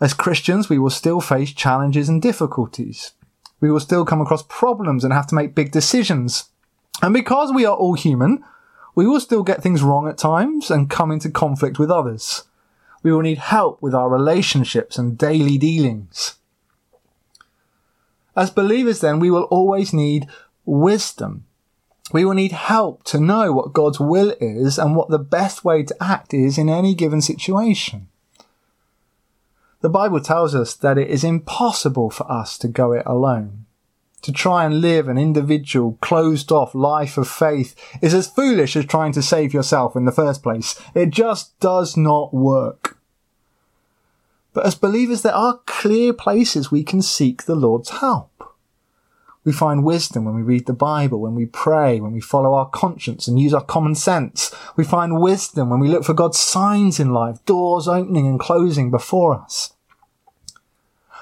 As 0.00 0.12
Christians, 0.12 0.68
we 0.68 0.80
will 0.80 0.90
still 0.90 1.20
face 1.20 1.52
challenges 1.52 2.08
and 2.08 2.20
difficulties. 2.20 3.12
We 3.60 3.70
will 3.70 3.78
still 3.78 4.04
come 4.04 4.20
across 4.20 4.42
problems 4.42 5.04
and 5.04 5.12
have 5.12 5.28
to 5.28 5.36
make 5.36 5.54
big 5.54 5.70
decisions. 5.70 6.46
And 7.00 7.14
because 7.14 7.52
we 7.52 7.64
are 7.64 7.76
all 7.76 7.94
human, 7.94 8.42
we 8.98 9.06
will 9.06 9.20
still 9.20 9.44
get 9.44 9.62
things 9.62 9.82
wrong 9.82 10.08
at 10.08 10.18
times 10.18 10.70
and 10.70 10.90
come 10.90 11.12
into 11.12 11.30
conflict 11.30 11.78
with 11.78 11.90
others. 11.90 12.42
We 13.04 13.12
will 13.12 13.22
need 13.22 13.38
help 13.38 13.80
with 13.80 13.94
our 13.94 14.08
relationships 14.08 14.98
and 14.98 15.16
daily 15.16 15.56
dealings. 15.56 16.34
As 18.34 18.50
believers, 18.50 19.00
then, 19.00 19.20
we 19.20 19.30
will 19.30 19.44
always 19.44 19.92
need 19.92 20.26
wisdom 20.64 21.44
we 22.12 22.24
will 22.24 22.34
need 22.34 22.52
help 22.52 23.04
to 23.04 23.20
know 23.20 23.52
what 23.52 23.72
God's 23.72 24.00
will 24.00 24.34
is 24.40 24.78
and 24.78 24.96
what 24.96 25.10
the 25.10 25.18
best 25.18 25.64
way 25.64 25.82
to 25.82 26.02
act 26.02 26.32
is 26.32 26.56
in 26.56 26.68
any 26.68 26.94
given 26.94 27.20
situation. 27.20 28.08
The 29.80 29.90
Bible 29.90 30.20
tells 30.20 30.54
us 30.54 30.74
that 30.74 30.98
it 30.98 31.08
is 31.08 31.22
impossible 31.22 32.10
for 32.10 32.30
us 32.30 32.56
to 32.58 32.68
go 32.68 32.92
it 32.92 33.02
alone. 33.04 33.66
To 34.22 34.32
try 34.32 34.64
and 34.64 34.80
live 34.80 35.08
an 35.08 35.16
individual, 35.16 35.96
closed 36.00 36.50
off 36.50 36.74
life 36.74 37.16
of 37.16 37.28
faith 37.28 37.74
is 38.02 38.14
as 38.14 38.26
foolish 38.26 38.74
as 38.76 38.84
trying 38.84 39.12
to 39.12 39.22
save 39.22 39.54
yourself 39.54 39.94
in 39.94 40.06
the 40.06 40.12
first 40.12 40.42
place. 40.42 40.80
It 40.94 41.10
just 41.10 41.58
does 41.60 41.96
not 41.96 42.34
work. 42.34 42.98
But 44.52 44.66
as 44.66 44.74
believers, 44.74 45.22
there 45.22 45.34
are 45.34 45.60
clear 45.66 46.12
places 46.12 46.70
we 46.70 46.82
can 46.82 47.00
seek 47.00 47.44
the 47.44 47.54
Lord's 47.54 47.90
help. 47.90 48.32
We 49.44 49.52
find 49.52 49.84
wisdom 49.84 50.24
when 50.24 50.34
we 50.34 50.42
read 50.42 50.66
the 50.66 50.72
Bible, 50.72 51.20
when 51.20 51.34
we 51.34 51.46
pray, 51.46 52.00
when 52.00 52.12
we 52.12 52.20
follow 52.20 52.54
our 52.54 52.68
conscience 52.68 53.28
and 53.28 53.38
use 53.38 53.54
our 53.54 53.64
common 53.64 53.94
sense. 53.94 54.54
We 54.76 54.84
find 54.84 55.20
wisdom 55.20 55.70
when 55.70 55.80
we 55.80 55.88
look 55.88 56.04
for 56.04 56.12
God's 56.12 56.38
signs 56.38 56.98
in 56.98 57.14
life, 57.14 57.42
doors 57.46 57.86
opening 57.86 58.26
and 58.26 58.38
closing 58.38 58.90
before 58.90 59.34
us. 59.34 59.72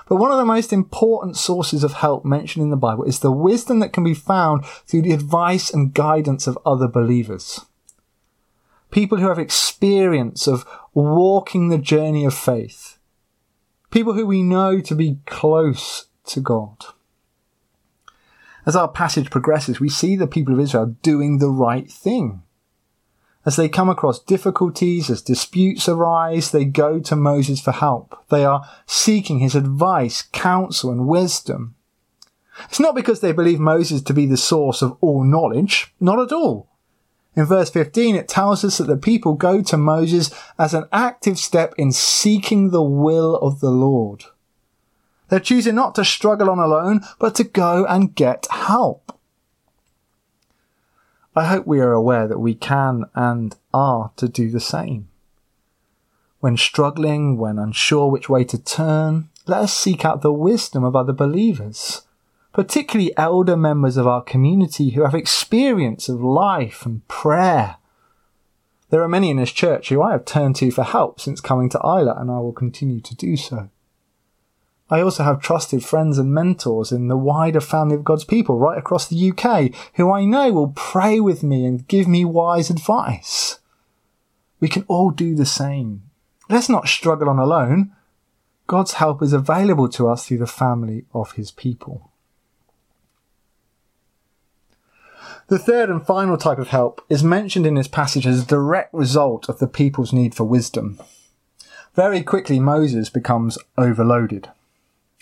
But 0.09 0.17
one 0.17 0.31
of 0.31 0.39
the 0.39 0.45
most 0.45 0.73
important 0.73 1.37
sources 1.37 1.83
of 1.83 1.95
help 1.95 2.25
mentioned 2.25 2.63
in 2.63 2.71
the 2.71 2.77
Bible 2.77 3.05
is 3.05 3.19
the 3.19 3.33
wisdom 3.33 3.81
that 3.81 3.93
can 3.93 4.05
be 4.05 4.15
found 4.15 4.65
through 4.65 5.03
the 5.03 5.13
advice 5.13 5.73
and 5.73 5.93
guidance 5.93 6.47
of 6.47 6.59
other 6.65 6.87
believers. 6.87 7.67
People 8.93 9.19
who 9.19 9.29
have 9.29 9.39
experience 9.39 10.47
of 10.47 10.65
walking 10.95 11.69
the 11.69 11.79
journey 11.79 12.25
of 12.25 12.35
faith. 12.35 12.99
People 13.91 14.13
who 14.13 14.27
we 14.27 14.43
know 14.43 14.81
to 14.81 14.95
be 14.95 15.19
close 15.27 16.07
to 16.27 16.41
God. 16.41 16.87
As 18.65 18.77
our 18.77 18.89
passage 18.89 19.31
progresses, 19.31 19.81
we 19.81 19.89
see 19.89 20.15
the 20.15 20.27
people 20.27 20.55
of 20.55 20.61
Israel 20.61 20.97
doing 21.03 21.39
the 21.39 21.51
right 21.51 21.91
thing. 21.91 22.43
As 23.47 23.55
they 23.55 23.69
come 23.69 23.89
across 23.89 24.19
difficulties, 24.19 25.09
as 25.09 25.23
disputes 25.23 25.89
arise, 25.89 26.51
they 26.51 26.65
go 26.65 26.99
to 26.99 27.15
Moses 27.15 27.61
for 27.61 27.71
help. 27.71 28.19
They 28.29 28.45
are 28.45 28.69
seeking 28.87 29.39
his 29.39 29.55
advice, 29.55 30.23
counsel, 30.23 30.91
and 30.91 31.07
wisdom. 31.07 31.77
It's 32.65 32.81
not 32.81 32.97
because 32.97 33.21
they 33.21 33.31
believe 33.31 33.61
Moses 33.61 34.03
to 34.03 34.13
be 34.13 34.27
the 34.27 34.37
source 34.37 34.83
of 34.83 34.97
all 35.01 35.23
knowledge, 35.23 35.95
not 36.01 36.19
at 36.19 36.33
all. 36.33 36.69
In 37.37 37.45
verse 37.45 37.71
15, 37.71 38.17
it 38.17 38.29
tells 38.29 38.65
us 38.65 38.79
that 38.79 38.89
the 38.89 38.97
people 38.97 39.35
go 39.35 39.63
to 39.63 39.77
Moses 39.77 40.35
as 40.59 40.75
an 40.75 40.89
active 40.93 41.39
step 41.39 41.75
in 41.79 41.93
seeking 41.93 42.71
the 42.71 42.83
will 42.83 43.37
of 43.37 43.61
the 43.61 43.71
Lord. 43.71 44.25
They're 45.29 45.39
choosing 45.39 45.75
not 45.75 45.95
to 45.97 46.05
struggle 46.05 46.51
on 46.51 46.59
alone, 46.59 47.03
but 47.21 47.35
to 47.37 47.45
go 47.45 47.85
and 47.85 48.15
get 48.15 48.49
help. 48.51 49.16
I 51.37 51.45
hope 51.45 51.67
we 51.67 51.81
are 51.81 51.93
aware 51.93 52.27
that 52.27 52.39
we 52.39 52.55
can 52.55 53.05
and 53.15 53.55
are 53.75 54.11
to 54.17 54.27
do 54.27 54.51
the 54.51 54.59
same. 54.59 55.09
When 56.41 56.57
struggling, 56.57 57.37
when 57.37 57.59
unsure 57.59 58.11
which 58.11 58.31
way 58.31 58.43
to 58.45 58.57
turn, 58.57 59.29
let 59.47 59.61
us 59.61 59.77
seek 59.77 60.03
out 60.03 60.23
the 60.23 60.33
wisdom 60.33 60.83
of 60.83 60.97
other 60.97 61.13
believers, 61.13 62.07
particularly 62.55 63.15
elder 63.19 63.57
members 63.57 63.99
of 63.99 64.07
our 64.07 64.23
community 64.23 64.91
who 64.91 65.03
have 65.03 65.15
experience 65.15 66.09
of 66.09 66.23
life 66.23 66.87
and 66.87 67.07
prayer. 67.07 67.77
There 68.89 69.03
are 69.03 69.09
many 69.09 69.29
in 69.29 69.37
this 69.37 69.53
church 69.53 69.91
who 69.91 70.01
I 70.01 70.13
have 70.13 70.25
turned 70.25 70.57
to 70.57 70.71
for 70.71 70.85
help 70.85 71.21
since 71.21 71.43
coming 71.43 71.69
to 71.71 71.79
Islay, 71.81 72.15
and 72.17 72.31
I 72.31 72.39
will 72.39 72.55
continue 72.55 73.01
to 73.03 73.15
do 73.15 73.37
so. 73.37 73.69
I 74.89 75.01
also 75.01 75.25
have 75.25 75.41
trusted 75.41 75.85
friends 75.85 76.17
and 76.17 76.33
mentors 76.33 76.93
in 76.93 77.09
the 77.09 77.17
wider 77.17 77.61
family 77.61 77.97
of 77.97 78.05
God's 78.05 78.25
people 78.25 78.57
right 78.59 78.79
across 78.79 79.09
the 79.09 79.31
UK 79.31 79.75
who 79.95 80.13
I 80.13 80.25
know 80.25 80.53
will 80.53 80.73
pray 80.77 81.19
with 81.19 81.43
me 81.43 81.65
and 81.65 81.89
give 81.89 82.07
me 82.07 82.25
wise 82.25 82.71
advice. 82.71 83.59
We 84.61 84.69
can 84.69 84.85
all 84.87 85.11
do 85.11 85.35
the 85.35 85.47
same. 85.47 86.03
Let's 86.49 86.69
not 86.69 86.87
struggle 86.87 87.29
on 87.29 87.39
alone. 87.39 87.93
God's 88.69 88.95
help 88.95 89.23
is 89.23 89.33
available 89.33 89.89
to 89.91 90.09
us 90.09 90.27
through 90.27 90.39
the 90.39 90.47
family 90.47 91.05
of 91.13 91.33
his 91.33 91.51
people. 91.51 92.13
The 95.49 95.59
third 95.59 95.91
and 95.91 96.05
final 96.05 96.37
type 96.37 96.59
of 96.59 96.69
help 96.69 97.05
is 97.09 97.23
mentioned 97.23 97.67
in 97.67 97.75
this 97.75 97.87
passage 97.89 98.27
as 98.27 98.43
a 98.43 98.47
direct 98.47 98.93
result 98.93 99.49
of 99.49 99.59
the 99.59 99.69
people's 99.69 100.13
need 100.13 100.35
for 100.35 100.45
wisdom. 100.45 101.01
Very 101.95 102.23
quickly, 102.23 102.59
Moses 102.59 103.11
becomes 103.11 103.59
overloaded. 103.79 104.49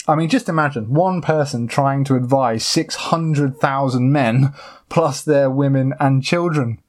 I 0.07 0.15
mean, 0.15 0.29
just 0.29 0.49
imagine 0.49 0.93
one 0.93 1.21
person 1.21 1.67
trying 1.67 2.03
to 2.05 2.15
advise 2.15 2.65
600,000 2.65 4.11
men 4.11 4.53
plus 4.89 5.21
their 5.21 5.49
women 5.49 5.93
and 5.99 6.23
children. 6.23 6.79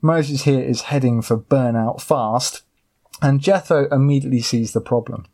Moses 0.00 0.42
here 0.42 0.60
is 0.60 0.82
heading 0.82 1.22
for 1.22 1.38
burnout 1.38 2.00
fast, 2.00 2.62
and 3.22 3.40
Jethro 3.40 3.88
immediately 3.90 4.40
sees 4.40 4.72
the 4.72 4.80
problem. 4.80 5.26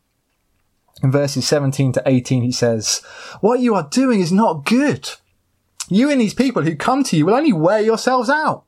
In 1.03 1.11
verses 1.11 1.47
17 1.47 1.93
to 1.93 2.03
18, 2.07 2.43
he 2.43 2.53
says, 2.53 3.03
What 3.41 3.61
you 3.61 3.75
are 3.75 3.89
doing 3.91 4.21
is 4.21 4.33
not 4.33 4.65
good. 4.65 5.11
You 5.89 6.11
and 6.11 6.21
these 6.21 6.35
people 6.35 6.63
who 6.63 6.77
come 6.77 7.05
to 7.05 7.17
you 7.17 7.27
will 7.27 7.35
only 7.35 7.53
wear 7.53 7.81
yourselves 7.81 8.31
out. 8.31 8.65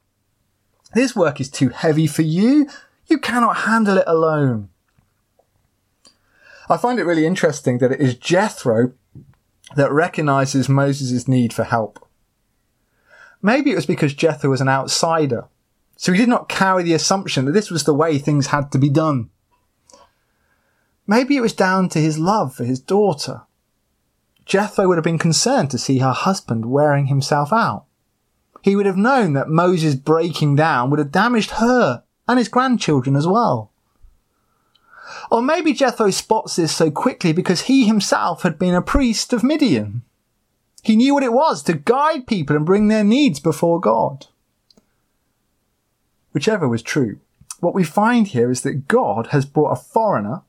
This 0.95 1.17
work 1.17 1.41
is 1.41 1.51
too 1.51 1.71
heavy 1.71 2.07
for 2.07 2.23
you. 2.23 2.69
You 3.07 3.19
cannot 3.19 3.59
handle 3.59 3.99
it 3.99 4.05
alone. 4.07 4.71
I 6.69 6.77
find 6.77 6.99
it 6.99 7.05
really 7.05 7.27
interesting 7.27 7.79
that 7.79 7.93
it 7.93 8.01
is 8.01 8.17
Jethro 8.17 8.93
that 9.77 9.93
recognizes 9.93 10.69
Moses' 10.69 11.29
need 11.29 11.53
for 11.53 11.65
help. 11.65 12.07
Maybe 13.43 13.71
it 13.71 13.77
was 13.77 13.87
because 13.87 14.15
Jethro 14.15 14.51
was 14.51 14.61
an 14.61 14.69
outsider, 14.69 15.47
so 15.97 16.13
he 16.13 16.19
did 16.19 16.29
not 16.29 16.49
carry 16.49 16.83
the 16.83 16.95
assumption 16.95 17.45
that 17.45 17.53
this 17.53 17.71
was 17.71 17.85
the 17.85 17.95
way 17.95 18.19
things 18.19 18.49
had 18.49 18.73
to 18.73 18.79
be 18.79 18.91
done. 18.91 19.31
Maybe 21.07 21.37
it 21.37 21.43
was 21.43 21.53
down 21.53 21.89
to 21.91 22.01
his 22.01 22.19
love 22.19 22.55
for 22.55 22.65
his 22.65 22.81
daughter. 22.81 23.43
Jethro 24.45 24.89
would 24.89 24.97
have 24.97 25.05
been 25.05 25.19
concerned 25.19 25.71
to 25.71 25.79
see 25.79 25.99
her 25.99 26.13
husband 26.13 26.67
wearing 26.67 27.07
himself 27.07 27.53
out. 27.53 27.85
He 28.63 28.75
would 28.75 28.87
have 28.87 28.97
known 28.97 29.35
that 29.35 29.49
Moses 29.49 29.95
breaking 29.95 30.57
down 30.57 30.91
would 30.91 30.99
have 30.99 31.13
damaged 31.13 31.53
her 31.53 32.03
and 32.27 32.39
his 32.39 32.49
grandchildren 32.49 33.15
as 33.15 33.27
well. 33.27 33.71
Or 35.31 35.43
maybe 35.43 35.73
Jethro 35.73 36.11
spots 36.11 36.57
this 36.57 36.75
so 36.75 36.91
quickly 36.91 37.33
because 37.33 37.63
he 37.63 37.87
himself 37.87 38.43
had 38.43 38.59
been 38.59 38.75
a 38.75 38.83
priest 38.83 39.33
of 39.33 39.43
Midian. 39.43 40.03
He 40.83 40.97
knew 40.97 41.15
what 41.15 41.25
it 41.25 41.33
was 41.33 41.63
to 41.65 41.75
guide 41.75 42.27
people 42.27 42.55
and 42.55 42.65
bring 42.65 42.89
their 42.89 43.05
needs 43.05 43.41
before 43.41 43.81
God. 43.81 44.27
Whichever 46.33 46.69
was 46.69 46.83
true, 46.83 47.19
what 47.61 47.75
we 47.75 47.83
find 47.83 48.29
here 48.29 48.51
is 48.51 48.61
that 48.63 48.87
God 48.87 49.29
has 49.29 49.47
brought 49.47 49.73
a 49.73 49.77
foreigner, 49.77 50.43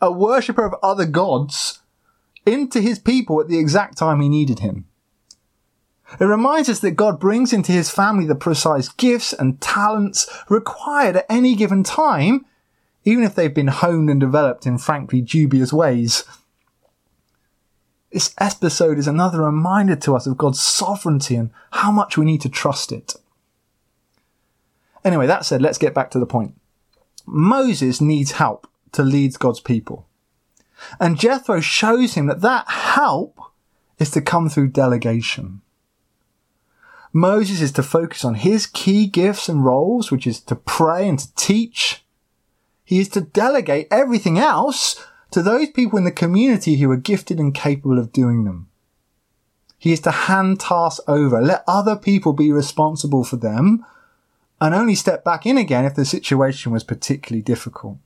a 0.00 0.12
worshipper 0.12 0.64
of 0.64 0.74
other 0.82 1.06
gods, 1.06 1.80
into 2.46 2.80
his 2.80 2.98
people 2.98 3.40
at 3.40 3.48
the 3.48 3.58
exact 3.58 3.98
time 3.98 4.20
he 4.20 4.28
needed 4.28 4.60
him. 4.60 4.86
It 6.18 6.24
reminds 6.24 6.68
us 6.68 6.80
that 6.80 6.92
God 6.92 7.20
brings 7.20 7.52
into 7.52 7.72
his 7.72 7.90
family 7.90 8.26
the 8.26 8.34
precise 8.34 8.88
gifts 8.88 9.32
and 9.32 9.60
talents 9.60 10.28
required 10.48 11.16
at 11.16 11.26
any 11.28 11.54
given 11.54 11.84
time 11.84 12.44
even 13.04 13.24
if 13.24 13.34
they've 13.34 13.54
been 13.54 13.68
honed 13.68 14.10
and 14.10 14.20
developed 14.20 14.66
in 14.66 14.78
frankly 14.78 15.20
dubious 15.20 15.72
ways. 15.72 16.24
This 18.12 18.34
episode 18.38 18.98
is 18.98 19.06
another 19.06 19.42
reminder 19.42 19.96
to 19.96 20.16
us 20.16 20.26
of 20.26 20.36
God's 20.36 20.60
sovereignty 20.60 21.36
and 21.36 21.50
how 21.70 21.90
much 21.90 22.18
we 22.18 22.24
need 22.24 22.40
to 22.40 22.48
trust 22.48 22.92
it. 22.92 23.14
Anyway, 25.04 25.26
that 25.26 25.44
said, 25.44 25.62
let's 25.62 25.78
get 25.78 25.94
back 25.94 26.10
to 26.10 26.18
the 26.18 26.26
point. 26.26 26.54
Moses 27.24 28.00
needs 28.00 28.32
help 28.32 28.66
to 28.92 29.02
lead 29.02 29.38
God's 29.38 29.60
people. 29.60 30.06
And 30.98 31.18
Jethro 31.18 31.60
shows 31.60 32.14
him 32.14 32.26
that 32.26 32.40
that 32.40 32.68
help 32.68 33.38
is 33.98 34.10
to 34.10 34.20
come 34.20 34.48
through 34.48 34.68
delegation. 34.68 35.60
Moses 37.12 37.60
is 37.60 37.72
to 37.72 37.82
focus 37.82 38.24
on 38.24 38.34
his 38.34 38.66
key 38.66 39.06
gifts 39.06 39.48
and 39.48 39.64
roles, 39.64 40.10
which 40.10 40.26
is 40.26 40.40
to 40.40 40.54
pray 40.54 41.08
and 41.08 41.18
to 41.18 41.34
teach, 41.34 42.04
he 42.90 42.98
is 42.98 43.08
to 43.08 43.20
delegate 43.20 43.86
everything 43.88 44.36
else 44.36 45.00
to 45.30 45.44
those 45.44 45.70
people 45.70 45.96
in 45.96 46.04
the 46.04 46.10
community 46.10 46.74
who 46.74 46.90
are 46.90 46.96
gifted 46.96 47.38
and 47.38 47.54
capable 47.54 48.00
of 48.00 48.12
doing 48.12 48.42
them. 48.42 48.68
He 49.78 49.92
is 49.92 50.00
to 50.00 50.10
hand 50.10 50.58
tasks 50.58 50.98
over, 51.06 51.40
let 51.40 51.62
other 51.68 51.94
people 51.94 52.32
be 52.32 52.50
responsible 52.50 53.22
for 53.22 53.36
them, 53.36 53.86
and 54.60 54.74
only 54.74 54.96
step 54.96 55.22
back 55.22 55.46
in 55.46 55.56
again 55.56 55.84
if 55.84 55.94
the 55.94 56.04
situation 56.04 56.72
was 56.72 56.82
particularly 56.82 57.42
difficult. 57.42 57.98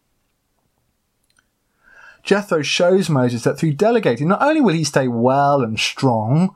Jethro 2.23 2.61
shows 2.61 3.09
Moses 3.09 3.43
that 3.45 3.59
through 3.59 3.73
delegating, 3.73 4.29
not 4.29 4.43
only 4.43 4.61
will 4.61 4.75
he 4.75 4.85
stay 4.85 5.09
well 5.09 5.63
and 5.63 5.81
strong, 5.81 6.55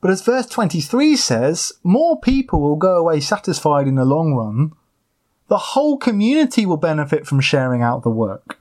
but 0.00 0.10
as 0.10 0.22
verse 0.22 0.46
23 0.46 1.14
says, 1.14 1.74
more 1.84 2.18
people 2.18 2.62
will 2.62 2.76
go 2.76 2.96
away 2.96 3.20
satisfied 3.20 3.86
in 3.86 3.96
the 3.96 4.06
long 4.06 4.32
run 4.32 4.72
the 5.50 5.58
whole 5.58 5.98
community 5.98 6.64
will 6.64 6.76
benefit 6.76 7.26
from 7.26 7.40
sharing 7.40 7.82
out 7.82 8.04
the 8.04 8.08
work. 8.08 8.60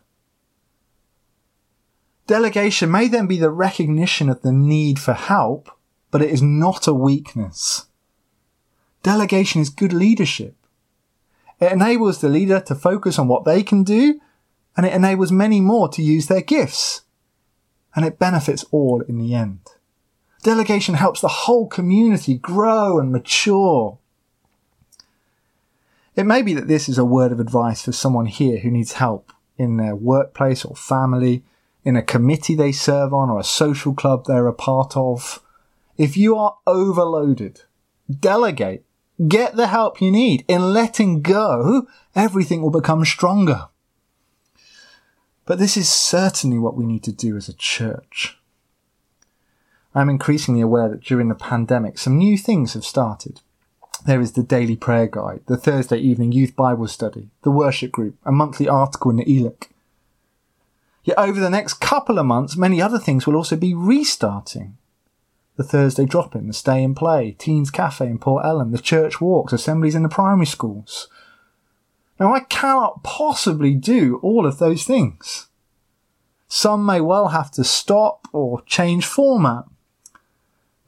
Delegation 2.25 2.89
may 2.89 3.07
then 3.07 3.27
be 3.27 3.37
the 3.37 3.51
recognition 3.51 4.27
of 4.27 4.41
the 4.41 4.51
need 4.51 4.97
for 4.97 5.13
help, 5.13 5.69
but 6.09 6.23
it 6.23 6.31
is 6.31 6.41
not 6.41 6.87
a 6.87 6.93
weakness. 6.93 7.85
Delegation 9.03 9.61
is 9.61 9.69
good 9.69 9.93
leadership. 9.93 10.55
It 11.59 11.71
enables 11.71 12.21
the 12.21 12.29
leader 12.29 12.59
to 12.61 12.73
focus 12.73 13.19
on 13.19 13.27
what 13.27 13.45
they 13.45 13.61
can 13.61 13.83
do, 13.83 14.19
and 14.75 14.83
it 14.83 14.93
enables 14.93 15.31
many 15.31 15.61
more 15.61 15.89
to 15.89 16.01
use 16.01 16.25
their 16.25 16.41
gifts. 16.41 17.01
And 17.95 18.03
it 18.03 18.17
benefits 18.17 18.65
all 18.71 19.01
in 19.01 19.19
the 19.19 19.35
end. 19.35 19.59
Delegation 20.41 20.95
helps 20.95 21.21
the 21.21 21.27
whole 21.27 21.67
community 21.67 22.35
grow 22.35 22.97
and 22.97 23.11
mature. 23.11 23.99
It 26.19 26.25
may 26.25 26.41
be 26.41 26.53
that 26.55 26.67
this 26.67 26.89
is 26.89 26.97
a 26.97 27.05
word 27.05 27.31
of 27.31 27.39
advice 27.39 27.81
for 27.81 27.93
someone 27.93 28.25
here 28.25 28.59
who 28.59 28.69
needs 28.69 28.91
help 28.91 29.31
in 29.57 29.77
their 29.77 29.95
workplace 29.95 30.65
or 30.65 30.75
family, 30.75 31.45
in 31.85 31.95
a 31.95 32.01
committee 32.01 32.55
they 32.55 32.73
serve 32.73 33.13
on, 33.13 33.29
or 33.29 33.39
a 33.39 33.43
social 33.45 33.93
club 33.93 34.25
they're 34.25 34.45
a 34.45 34.53
part 34.53 34.97
of. 34.97 35.41
If 35.97 36.17
you 36.17 36.35
are 36.35 36.57
overloaded, 36.67 37.61
delegate. 38.09 38.83
Get 39.29 39.55
the 39.55 39.67
help 39.67 40.01
you 40.01 40.11
need. 40.11 40.43
In 40.49 40.73
letting 40.73 41.21
go, 41.21 41.87
everything 42.13 42.61
will 42.61 42.69
become 42.69 43.05
stronger. 43.05 43.69
But 45.45 45.57
this 45.57 45.77
is 45.77 45.87
certainly 45.87 46.59
what 46.59 46.75
we 46.75 46.85
need 46.85 47.03
to 47.03 47.13
do 47.13 47.37
as 47.37 47.47
a 47.47 47.53
church. 47.53 48.37
I'm 49.95 50.09
increasingly 50.09 50.59
aware 50.59 50.89
that 50.89 50.99
during 50.99 51.29
the 51.29 51.35
pandemic, 51.35 51.97
some 51.97 52.17
new 52.17 52.37
things 52.37 52.73
have 52.73 52.83
started. 52.83 53.39
There 54.05 54.21
is 54.21 54.31
the 54.31 54.43
daily 54.43 54.75
prayer 54.75 55.07
guide, 55.07 55.41
the 55.47 55.57
Thursday 55.57 55.97
evening 55.97 56.31
youth 56.31 56.55
Bible 56.55 56.87
study, 56.87 57.29
the 57.43 57.51
worship 57.51 57.91
group, 57.91 58.15
a 58.23 58.31
monthly 58.31 58.67
article 58.67 59.11
in 59.11 59.17
the 59.17 59.25
Ileach. 59.25 59.67
Yet 61.03 61.17
over 61.17 61.39
the 61.39 61.49
next 61.49 61.75
couple 61.75 62.17
of 62.17 62.25
months, 62.25 62.55
many 62.55 62.81
other 62.81 62.99
things 62.99 63.27
will 63.27 63.35
also 63.35 63.55
be 63.55 63.73
restarting. 63.73 64.77
The 65.57 65.63
Thursday 65.63 66.05
drop-in, 66.05 66.47
the 66.47 66.53
stay 66.53 66.83
and 66.83 66.95
play, 66.95 67.35
Teens 67.37 67.69
Cafe 67.69 68.05
in 68.05 68.19
Port 68.19 68.45
Ellen, 68.45 68.71
the 68.71 68.77
church 68.77 69.19
walks, 69.19 69.51
assemblies 69.51 69.95
in 69.95 70.03
the 70.03 70.09
primary 70.09 70.45
schools. 70.45 71.09
Now 72.19 72.33
I 72.33 72.41
cannot 72.41 73.03
possibly 73.03 73.73
do 73.73 74.19
all 74.23 74.45
of 74.45 74.59
those 74.59 74.85
things. 74.85 75.47
Some 76.47 76.85
may 76.85 77.01
well 77.01 77.29
have 77.29 77.51
to 77.51 77.63
stop 77.63 78.27
or 78.31 78.61
change 78.61 79.05
format. 79.05 79.65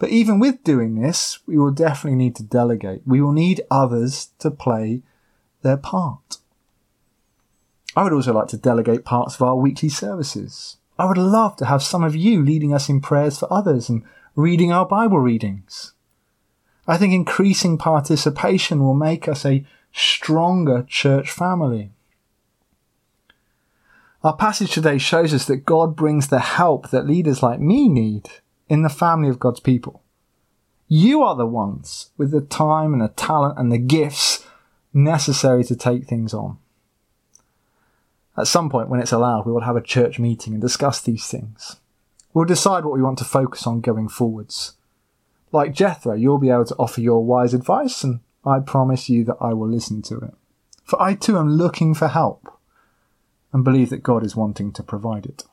But 0.02 0.10
even 0.10 0.40
with 0.40 0.64
doing 0.64 0.96
this, 0.96 1.38
we 1.46 1.60
will 1.60 1.70
definitely 1.70 2.18
need 2.18 2.36
to 2.38 2.44
delegate. 2.44 3.04
We 3.06 3.22
will 3.22 3.34
need 3.34 3.62
others 3.70 4.32
to 4.40 4.50
play 4.50 5.04
their 5.62 5.78
part. 5.78 6.38
I 7.96 8.02
would 8.02 8.12
also 8.12 8.34
like 8.34 8.48
to 8.48 8.58
delegate 8.58 9.06
parts 9.06 9.36
of 9.36 9.44
our 9.44 9.56
weekly 9.56 9.90
services. 9.90 10.78
I 10.98 11.06
would 11.06 11.20
love 11.20 11.56
to 11.58 11.66
have 11.66 11.84
some 11.84 12.04
of 12.04 12.16
you 12.16 12.44
leading 12.44 12.74
us 12.74 12.90
in 12.90 13.00
prayers 13.00 13.38
for 13.38 13.54
others 13.54 13.90
and 13.90 14.02
reading 14.36 14.72
our 14.72 14.88
Bible 14.88 15.20
readings. 15.20 15.94
I 16.88 16.98
think 16.98 17.14
increasing 17.14 17.78
participation 17.78 18.82
will 18.82 18.96
make 18.96 19.28
us 19.28 19.46
a 19.46 19.64
stronger 19.94 20.82
church 20.82 21.30
family. 21.30 21.92
Our 24.24 24.36
passage 24.36 24.72
today 24.72 24.98
shows 24.98 25.32
us 25.32 25.46
that 25.46 25.58
God 25.58 25.96
brings 25.96 26.30
the 26.30 26.40
help 26.40 26.90
that 26.90 27.06
leaders 27.06 27.44
like 27.44 27.60
me 27.60 27.88
need 27.88 28.32
in 28.71 28.84
the 28.84 28.89
family 28.89 29.27
of 29.27 29.38
God's 29.38 29.60
people. 29.60 30.01
You 30.88 31.23
are 31.23 31.36
the 31.36 31.45
ones 31.45 32.12
with 32.17 32.31
the 32.31 32.39
time 32.39 32.93
and 32.93 33.01
the 33.01 33.10
talent 33.10 33.60
and 33.60 33.69
the 33.69 33.77
gifts 33.77 34.45
necessary 34.93 35.65
to 35.65 35.75
take 35.75 36.05
things 36.05 36.34
on. 36.34 36.57
At 38.38 38.47
some 38.47 38.69
point, 38.69 38.88
when 38.88 39.01
it's 39.01 39.12
allowed, 39.12 39.45
we 39.45 39.51
will 39.51 39.67
have 39.67 39.75
a 39.75 39.81
church 39.81 40.19
meeting 40.19 40.53
and 40.53 40.62
discuss 40.62 41.01
these 41.01 41.27
things. 41.27 41.81
We'll 42.34 42.45
decide 42.45 42.86
what 42.86 42.93
we 42.93 43.01
want 43.01 43.17
to 43.17 43.25
focus 43.25 43.67
on 43.67 43.81
going 43.81 44.07
forwards. 44.07 44.75
Like 45.51 45.73
Jethro, 45.73 46.13
you'll 46.13 46.38
be 46.38 46.49
able 46.49 46.63
to 46.63 46.75
offer 46.79 47.01
your 47.01 47.25
wise 47.25 47.53
advice, 47.53 48.05
and 48.05 48.21
I 48.45 48.60
promise 48.60 49.10
you 49.10 49.25
that 49.25 49.38
I 49.41 49.51
will 49.53 49.67
listen 49.67 50.01
to 50.03 50.17
it. 50.19 50.34
For 50.86 51.01
I 51.01 51.15
too 51.15 51.38
am 51.38 51.57
looking 51.57 51.93
for 51.93 52.07
help 52.07 52.57
and 53.51 53.65
believe 53.65 53.89
that 53.89 54.01
God 54.01 54.25
is 54.25 54.38
wanting 54.38 54.71
to 54.71 54.81
provide 54.81 55.25
it. 55.25 55.43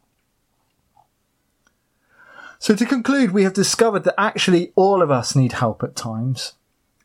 So 2.59 2.75
to 2.75 2.85
conclude, 2.85 3.31
we 3.31 3.44
have 3.44 3.53
discovered 3.53 4.05
that 4.05 4.21
actually 4.21 4.73
all 4.75 5.01
of 5.01 5.11
us 5.11 5.37
need 5.37 5.53
help 5.53 5.83
at 5.83 5.94
times. 5.94 6.55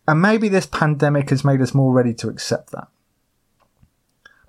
And 0.07 0.21
maybe 0.21 0.49
this 0.49 0.65
pandemic 0.65 1.29
has 1.29 1.45
made 1.45 1.61
us 1.61 1.73
more 1.73 1.93
ready 1.93 2.13
to 2.15 2.29
accept 2.29 2.71
that. 2.71 2.87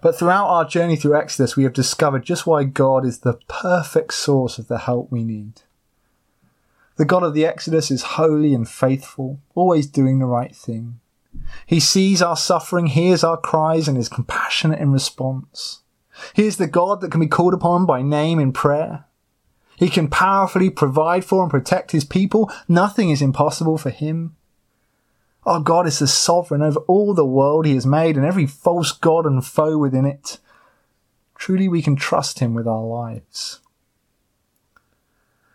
But 0.01 0.19
throughout 0.19 0.49
our 0.49 0.64
journey 0.64 0.97
through 0.97 1.17
Exodus, 1.17 1.57
we 1.57 1.64
have 1.64 1.73
discovered 1.73 2.25
just 2.25 2.47
why 2.47 2.64
God 2.64 3.07
is 3.07 3.21
the 3.21 3.38
perfect 3.49 4.12
source 4.14 4.59
of 4.59 4.69
the 4.69 4.79
help 4.79 5.11
we 5.11 5.25
need. 5.25 5.62
The 6.97 7.05
God 7.05 7.23
of 7.23 7.35
the 7.35 7.47
Exodus 7.47 7.90
is 7.90 8.03
holy 8.03 8.55
and 8.55 8.69
faithful, 8.69 9.40
always 9.55 9.87
doing 9.87 10.19
the 10.19 10.27
right 10.27 10.55
thing. 10.55 11.01
He 11.67 11.81
sees 11.81 12.23
our 12.23 12.37
suffering, 12.37 12.88
hears 12.88 13.25
our 13.25 13.37
cries, 13.37 13.88
and 13.88 13.97
is 13.97 14.09
compassionate 14.09 14.79
in 14.79 14.93
response. 14.93 15.81
He 16.35 16.47
is 16.47 16.57
the 16.57 16.67
God 16.67 17.01
that 17.01 17.11
can 17.11 17.21
be 17.21 17.27
called 17.27 17.55
upon 17.55 17.87
by 17.87 18.03
name 18.03 18.38
in 18.38 18.53
prayer. 18.53 19.07
He 19.77 19.89
can 19.89 20.09
powerfully 20.09 20.71
provide 20.71 21.25
for 21.25 21.43
and 21.43 21.51
protect 21.51 21.93
his 21.93 22.05
people. 22.05 22.51
Nothing 22.69 23.11
is 23.11 23.23
impossible 23.23 23.79
for 23.79 23.91
him. 23.91 24.37
Our 25.45 25.61
God 25.61 25.87
is 25.87 25.99
the 25.99 26.07
sovereign 26.07 26.63
over 26.63 26.81
all 26.81 27.13
the 27.13 27.25
world 27.25 27.67
he 27.67 27.75
has 27.75 27.85
made 27.85 28.17
and 28.17 28.25
every 28.25 28.47
false 28.47 28.93
God 28.93 29.27
and 29.27 29.45
foe 29.45 29.77
within 29.77 30.07
it. 30.07 30.39
Truly 31.37 31.69
we 31.69 31.83
can 31.83 31.97
trust 31.97 32.39
him 32.39 32.55
with 32.55 32.67
our 32.67 32.83
lives. 32.83 33.61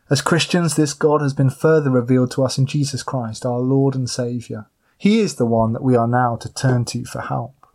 As 0.09 0.21
Christians, 0.21 0.75
this 0.75 0.93
God 0.93 1.21
has 1.21 1.33
been 1.33 1.49
further 1.49 1.91
revealed 1.91 2.31
to 2.31 2.43
us 2.43 2.57
in 2.57 2.65
Jesus 2.65 3.03
Christ, 3.03 3.45
our 3.45 3.59
Lord 3.59 3.95
and 3.95 4.09
Saviour. 4.09 4.67
He 4.97 5.19
is 5.19 5.35
the 5.35 5.45
one 5.45 5.73
that 5.73 5.83
we 5.83 5.95
are 5.95 6.07
now 6.07 6.35
to 6.37 6.53
turn 6.53 6.85
to 6.85 7.05
for 7.05 7.21
help. 7.21 7.67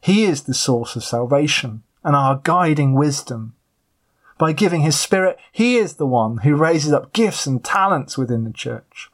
He 0.00 0.24
is 0.24 0.42
the 0.42 0.54
source 0.54 0.94
of 0.94 1.04
salvation 1.04 1.82
and 2.04 2.14
our 2.14 2.40
guiding 2.44 2.94
wisdom. 2.94 3.54
By 4.38 4.52
giving 4.52 4.82
his 4.82 4.98
spirit, 4.98 5.36
he 5.50 5.76
is 5.76 5.94
the 5.94 6.06
one 6.06 6.38
who 6.38 6.54
raises 6.54 6.92
up 6.92 7.12
gifts 7.12 7.46
and 7.46 7.62
talents 7.62 8.16
within 8.16 8.44
the 8.44 8.52
church. 8.52 9.10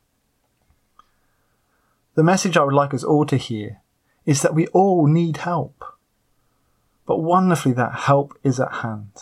The 2.14 2.22
message 2.22 2.56
I 2.56 2.62
would 2.62 2.74
like 2.74 2.94
us 2.94 3.02
all 3.02 3.24
to 3.26 3.36
hear 3.36 3.80
is 4.26 4.42
that 4.42 4.54
we 4.54 4.66
all 4.68 5.06
need 5.06 5.38
help. 5.38 5.82
But 7.06 7.18
wonderfully 7.18 7.74
that 7.74 7.94
help 8.00 8.38
is 8.44 8.60
at 8.60 8.72
hand. 8.72 9.12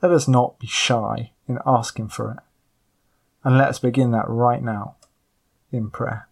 Let 0.00 0.10
us 0.10 0.26
not 0.26 0.58
be 0.58 0.66
shy 0.66 1.32
in 1.46 1.58
asking 1.64 2.08
for 2.08 2.32
it. 2.32 2.38
And 3.44 3.58
let 3.58 3.68
us 3.68 3.78
begin 3.78 4.10
that 4.12 4.28
right 4.28 4.62
now 4.62 4.96
in 5.70 5.90
prayer. 5.90 6.28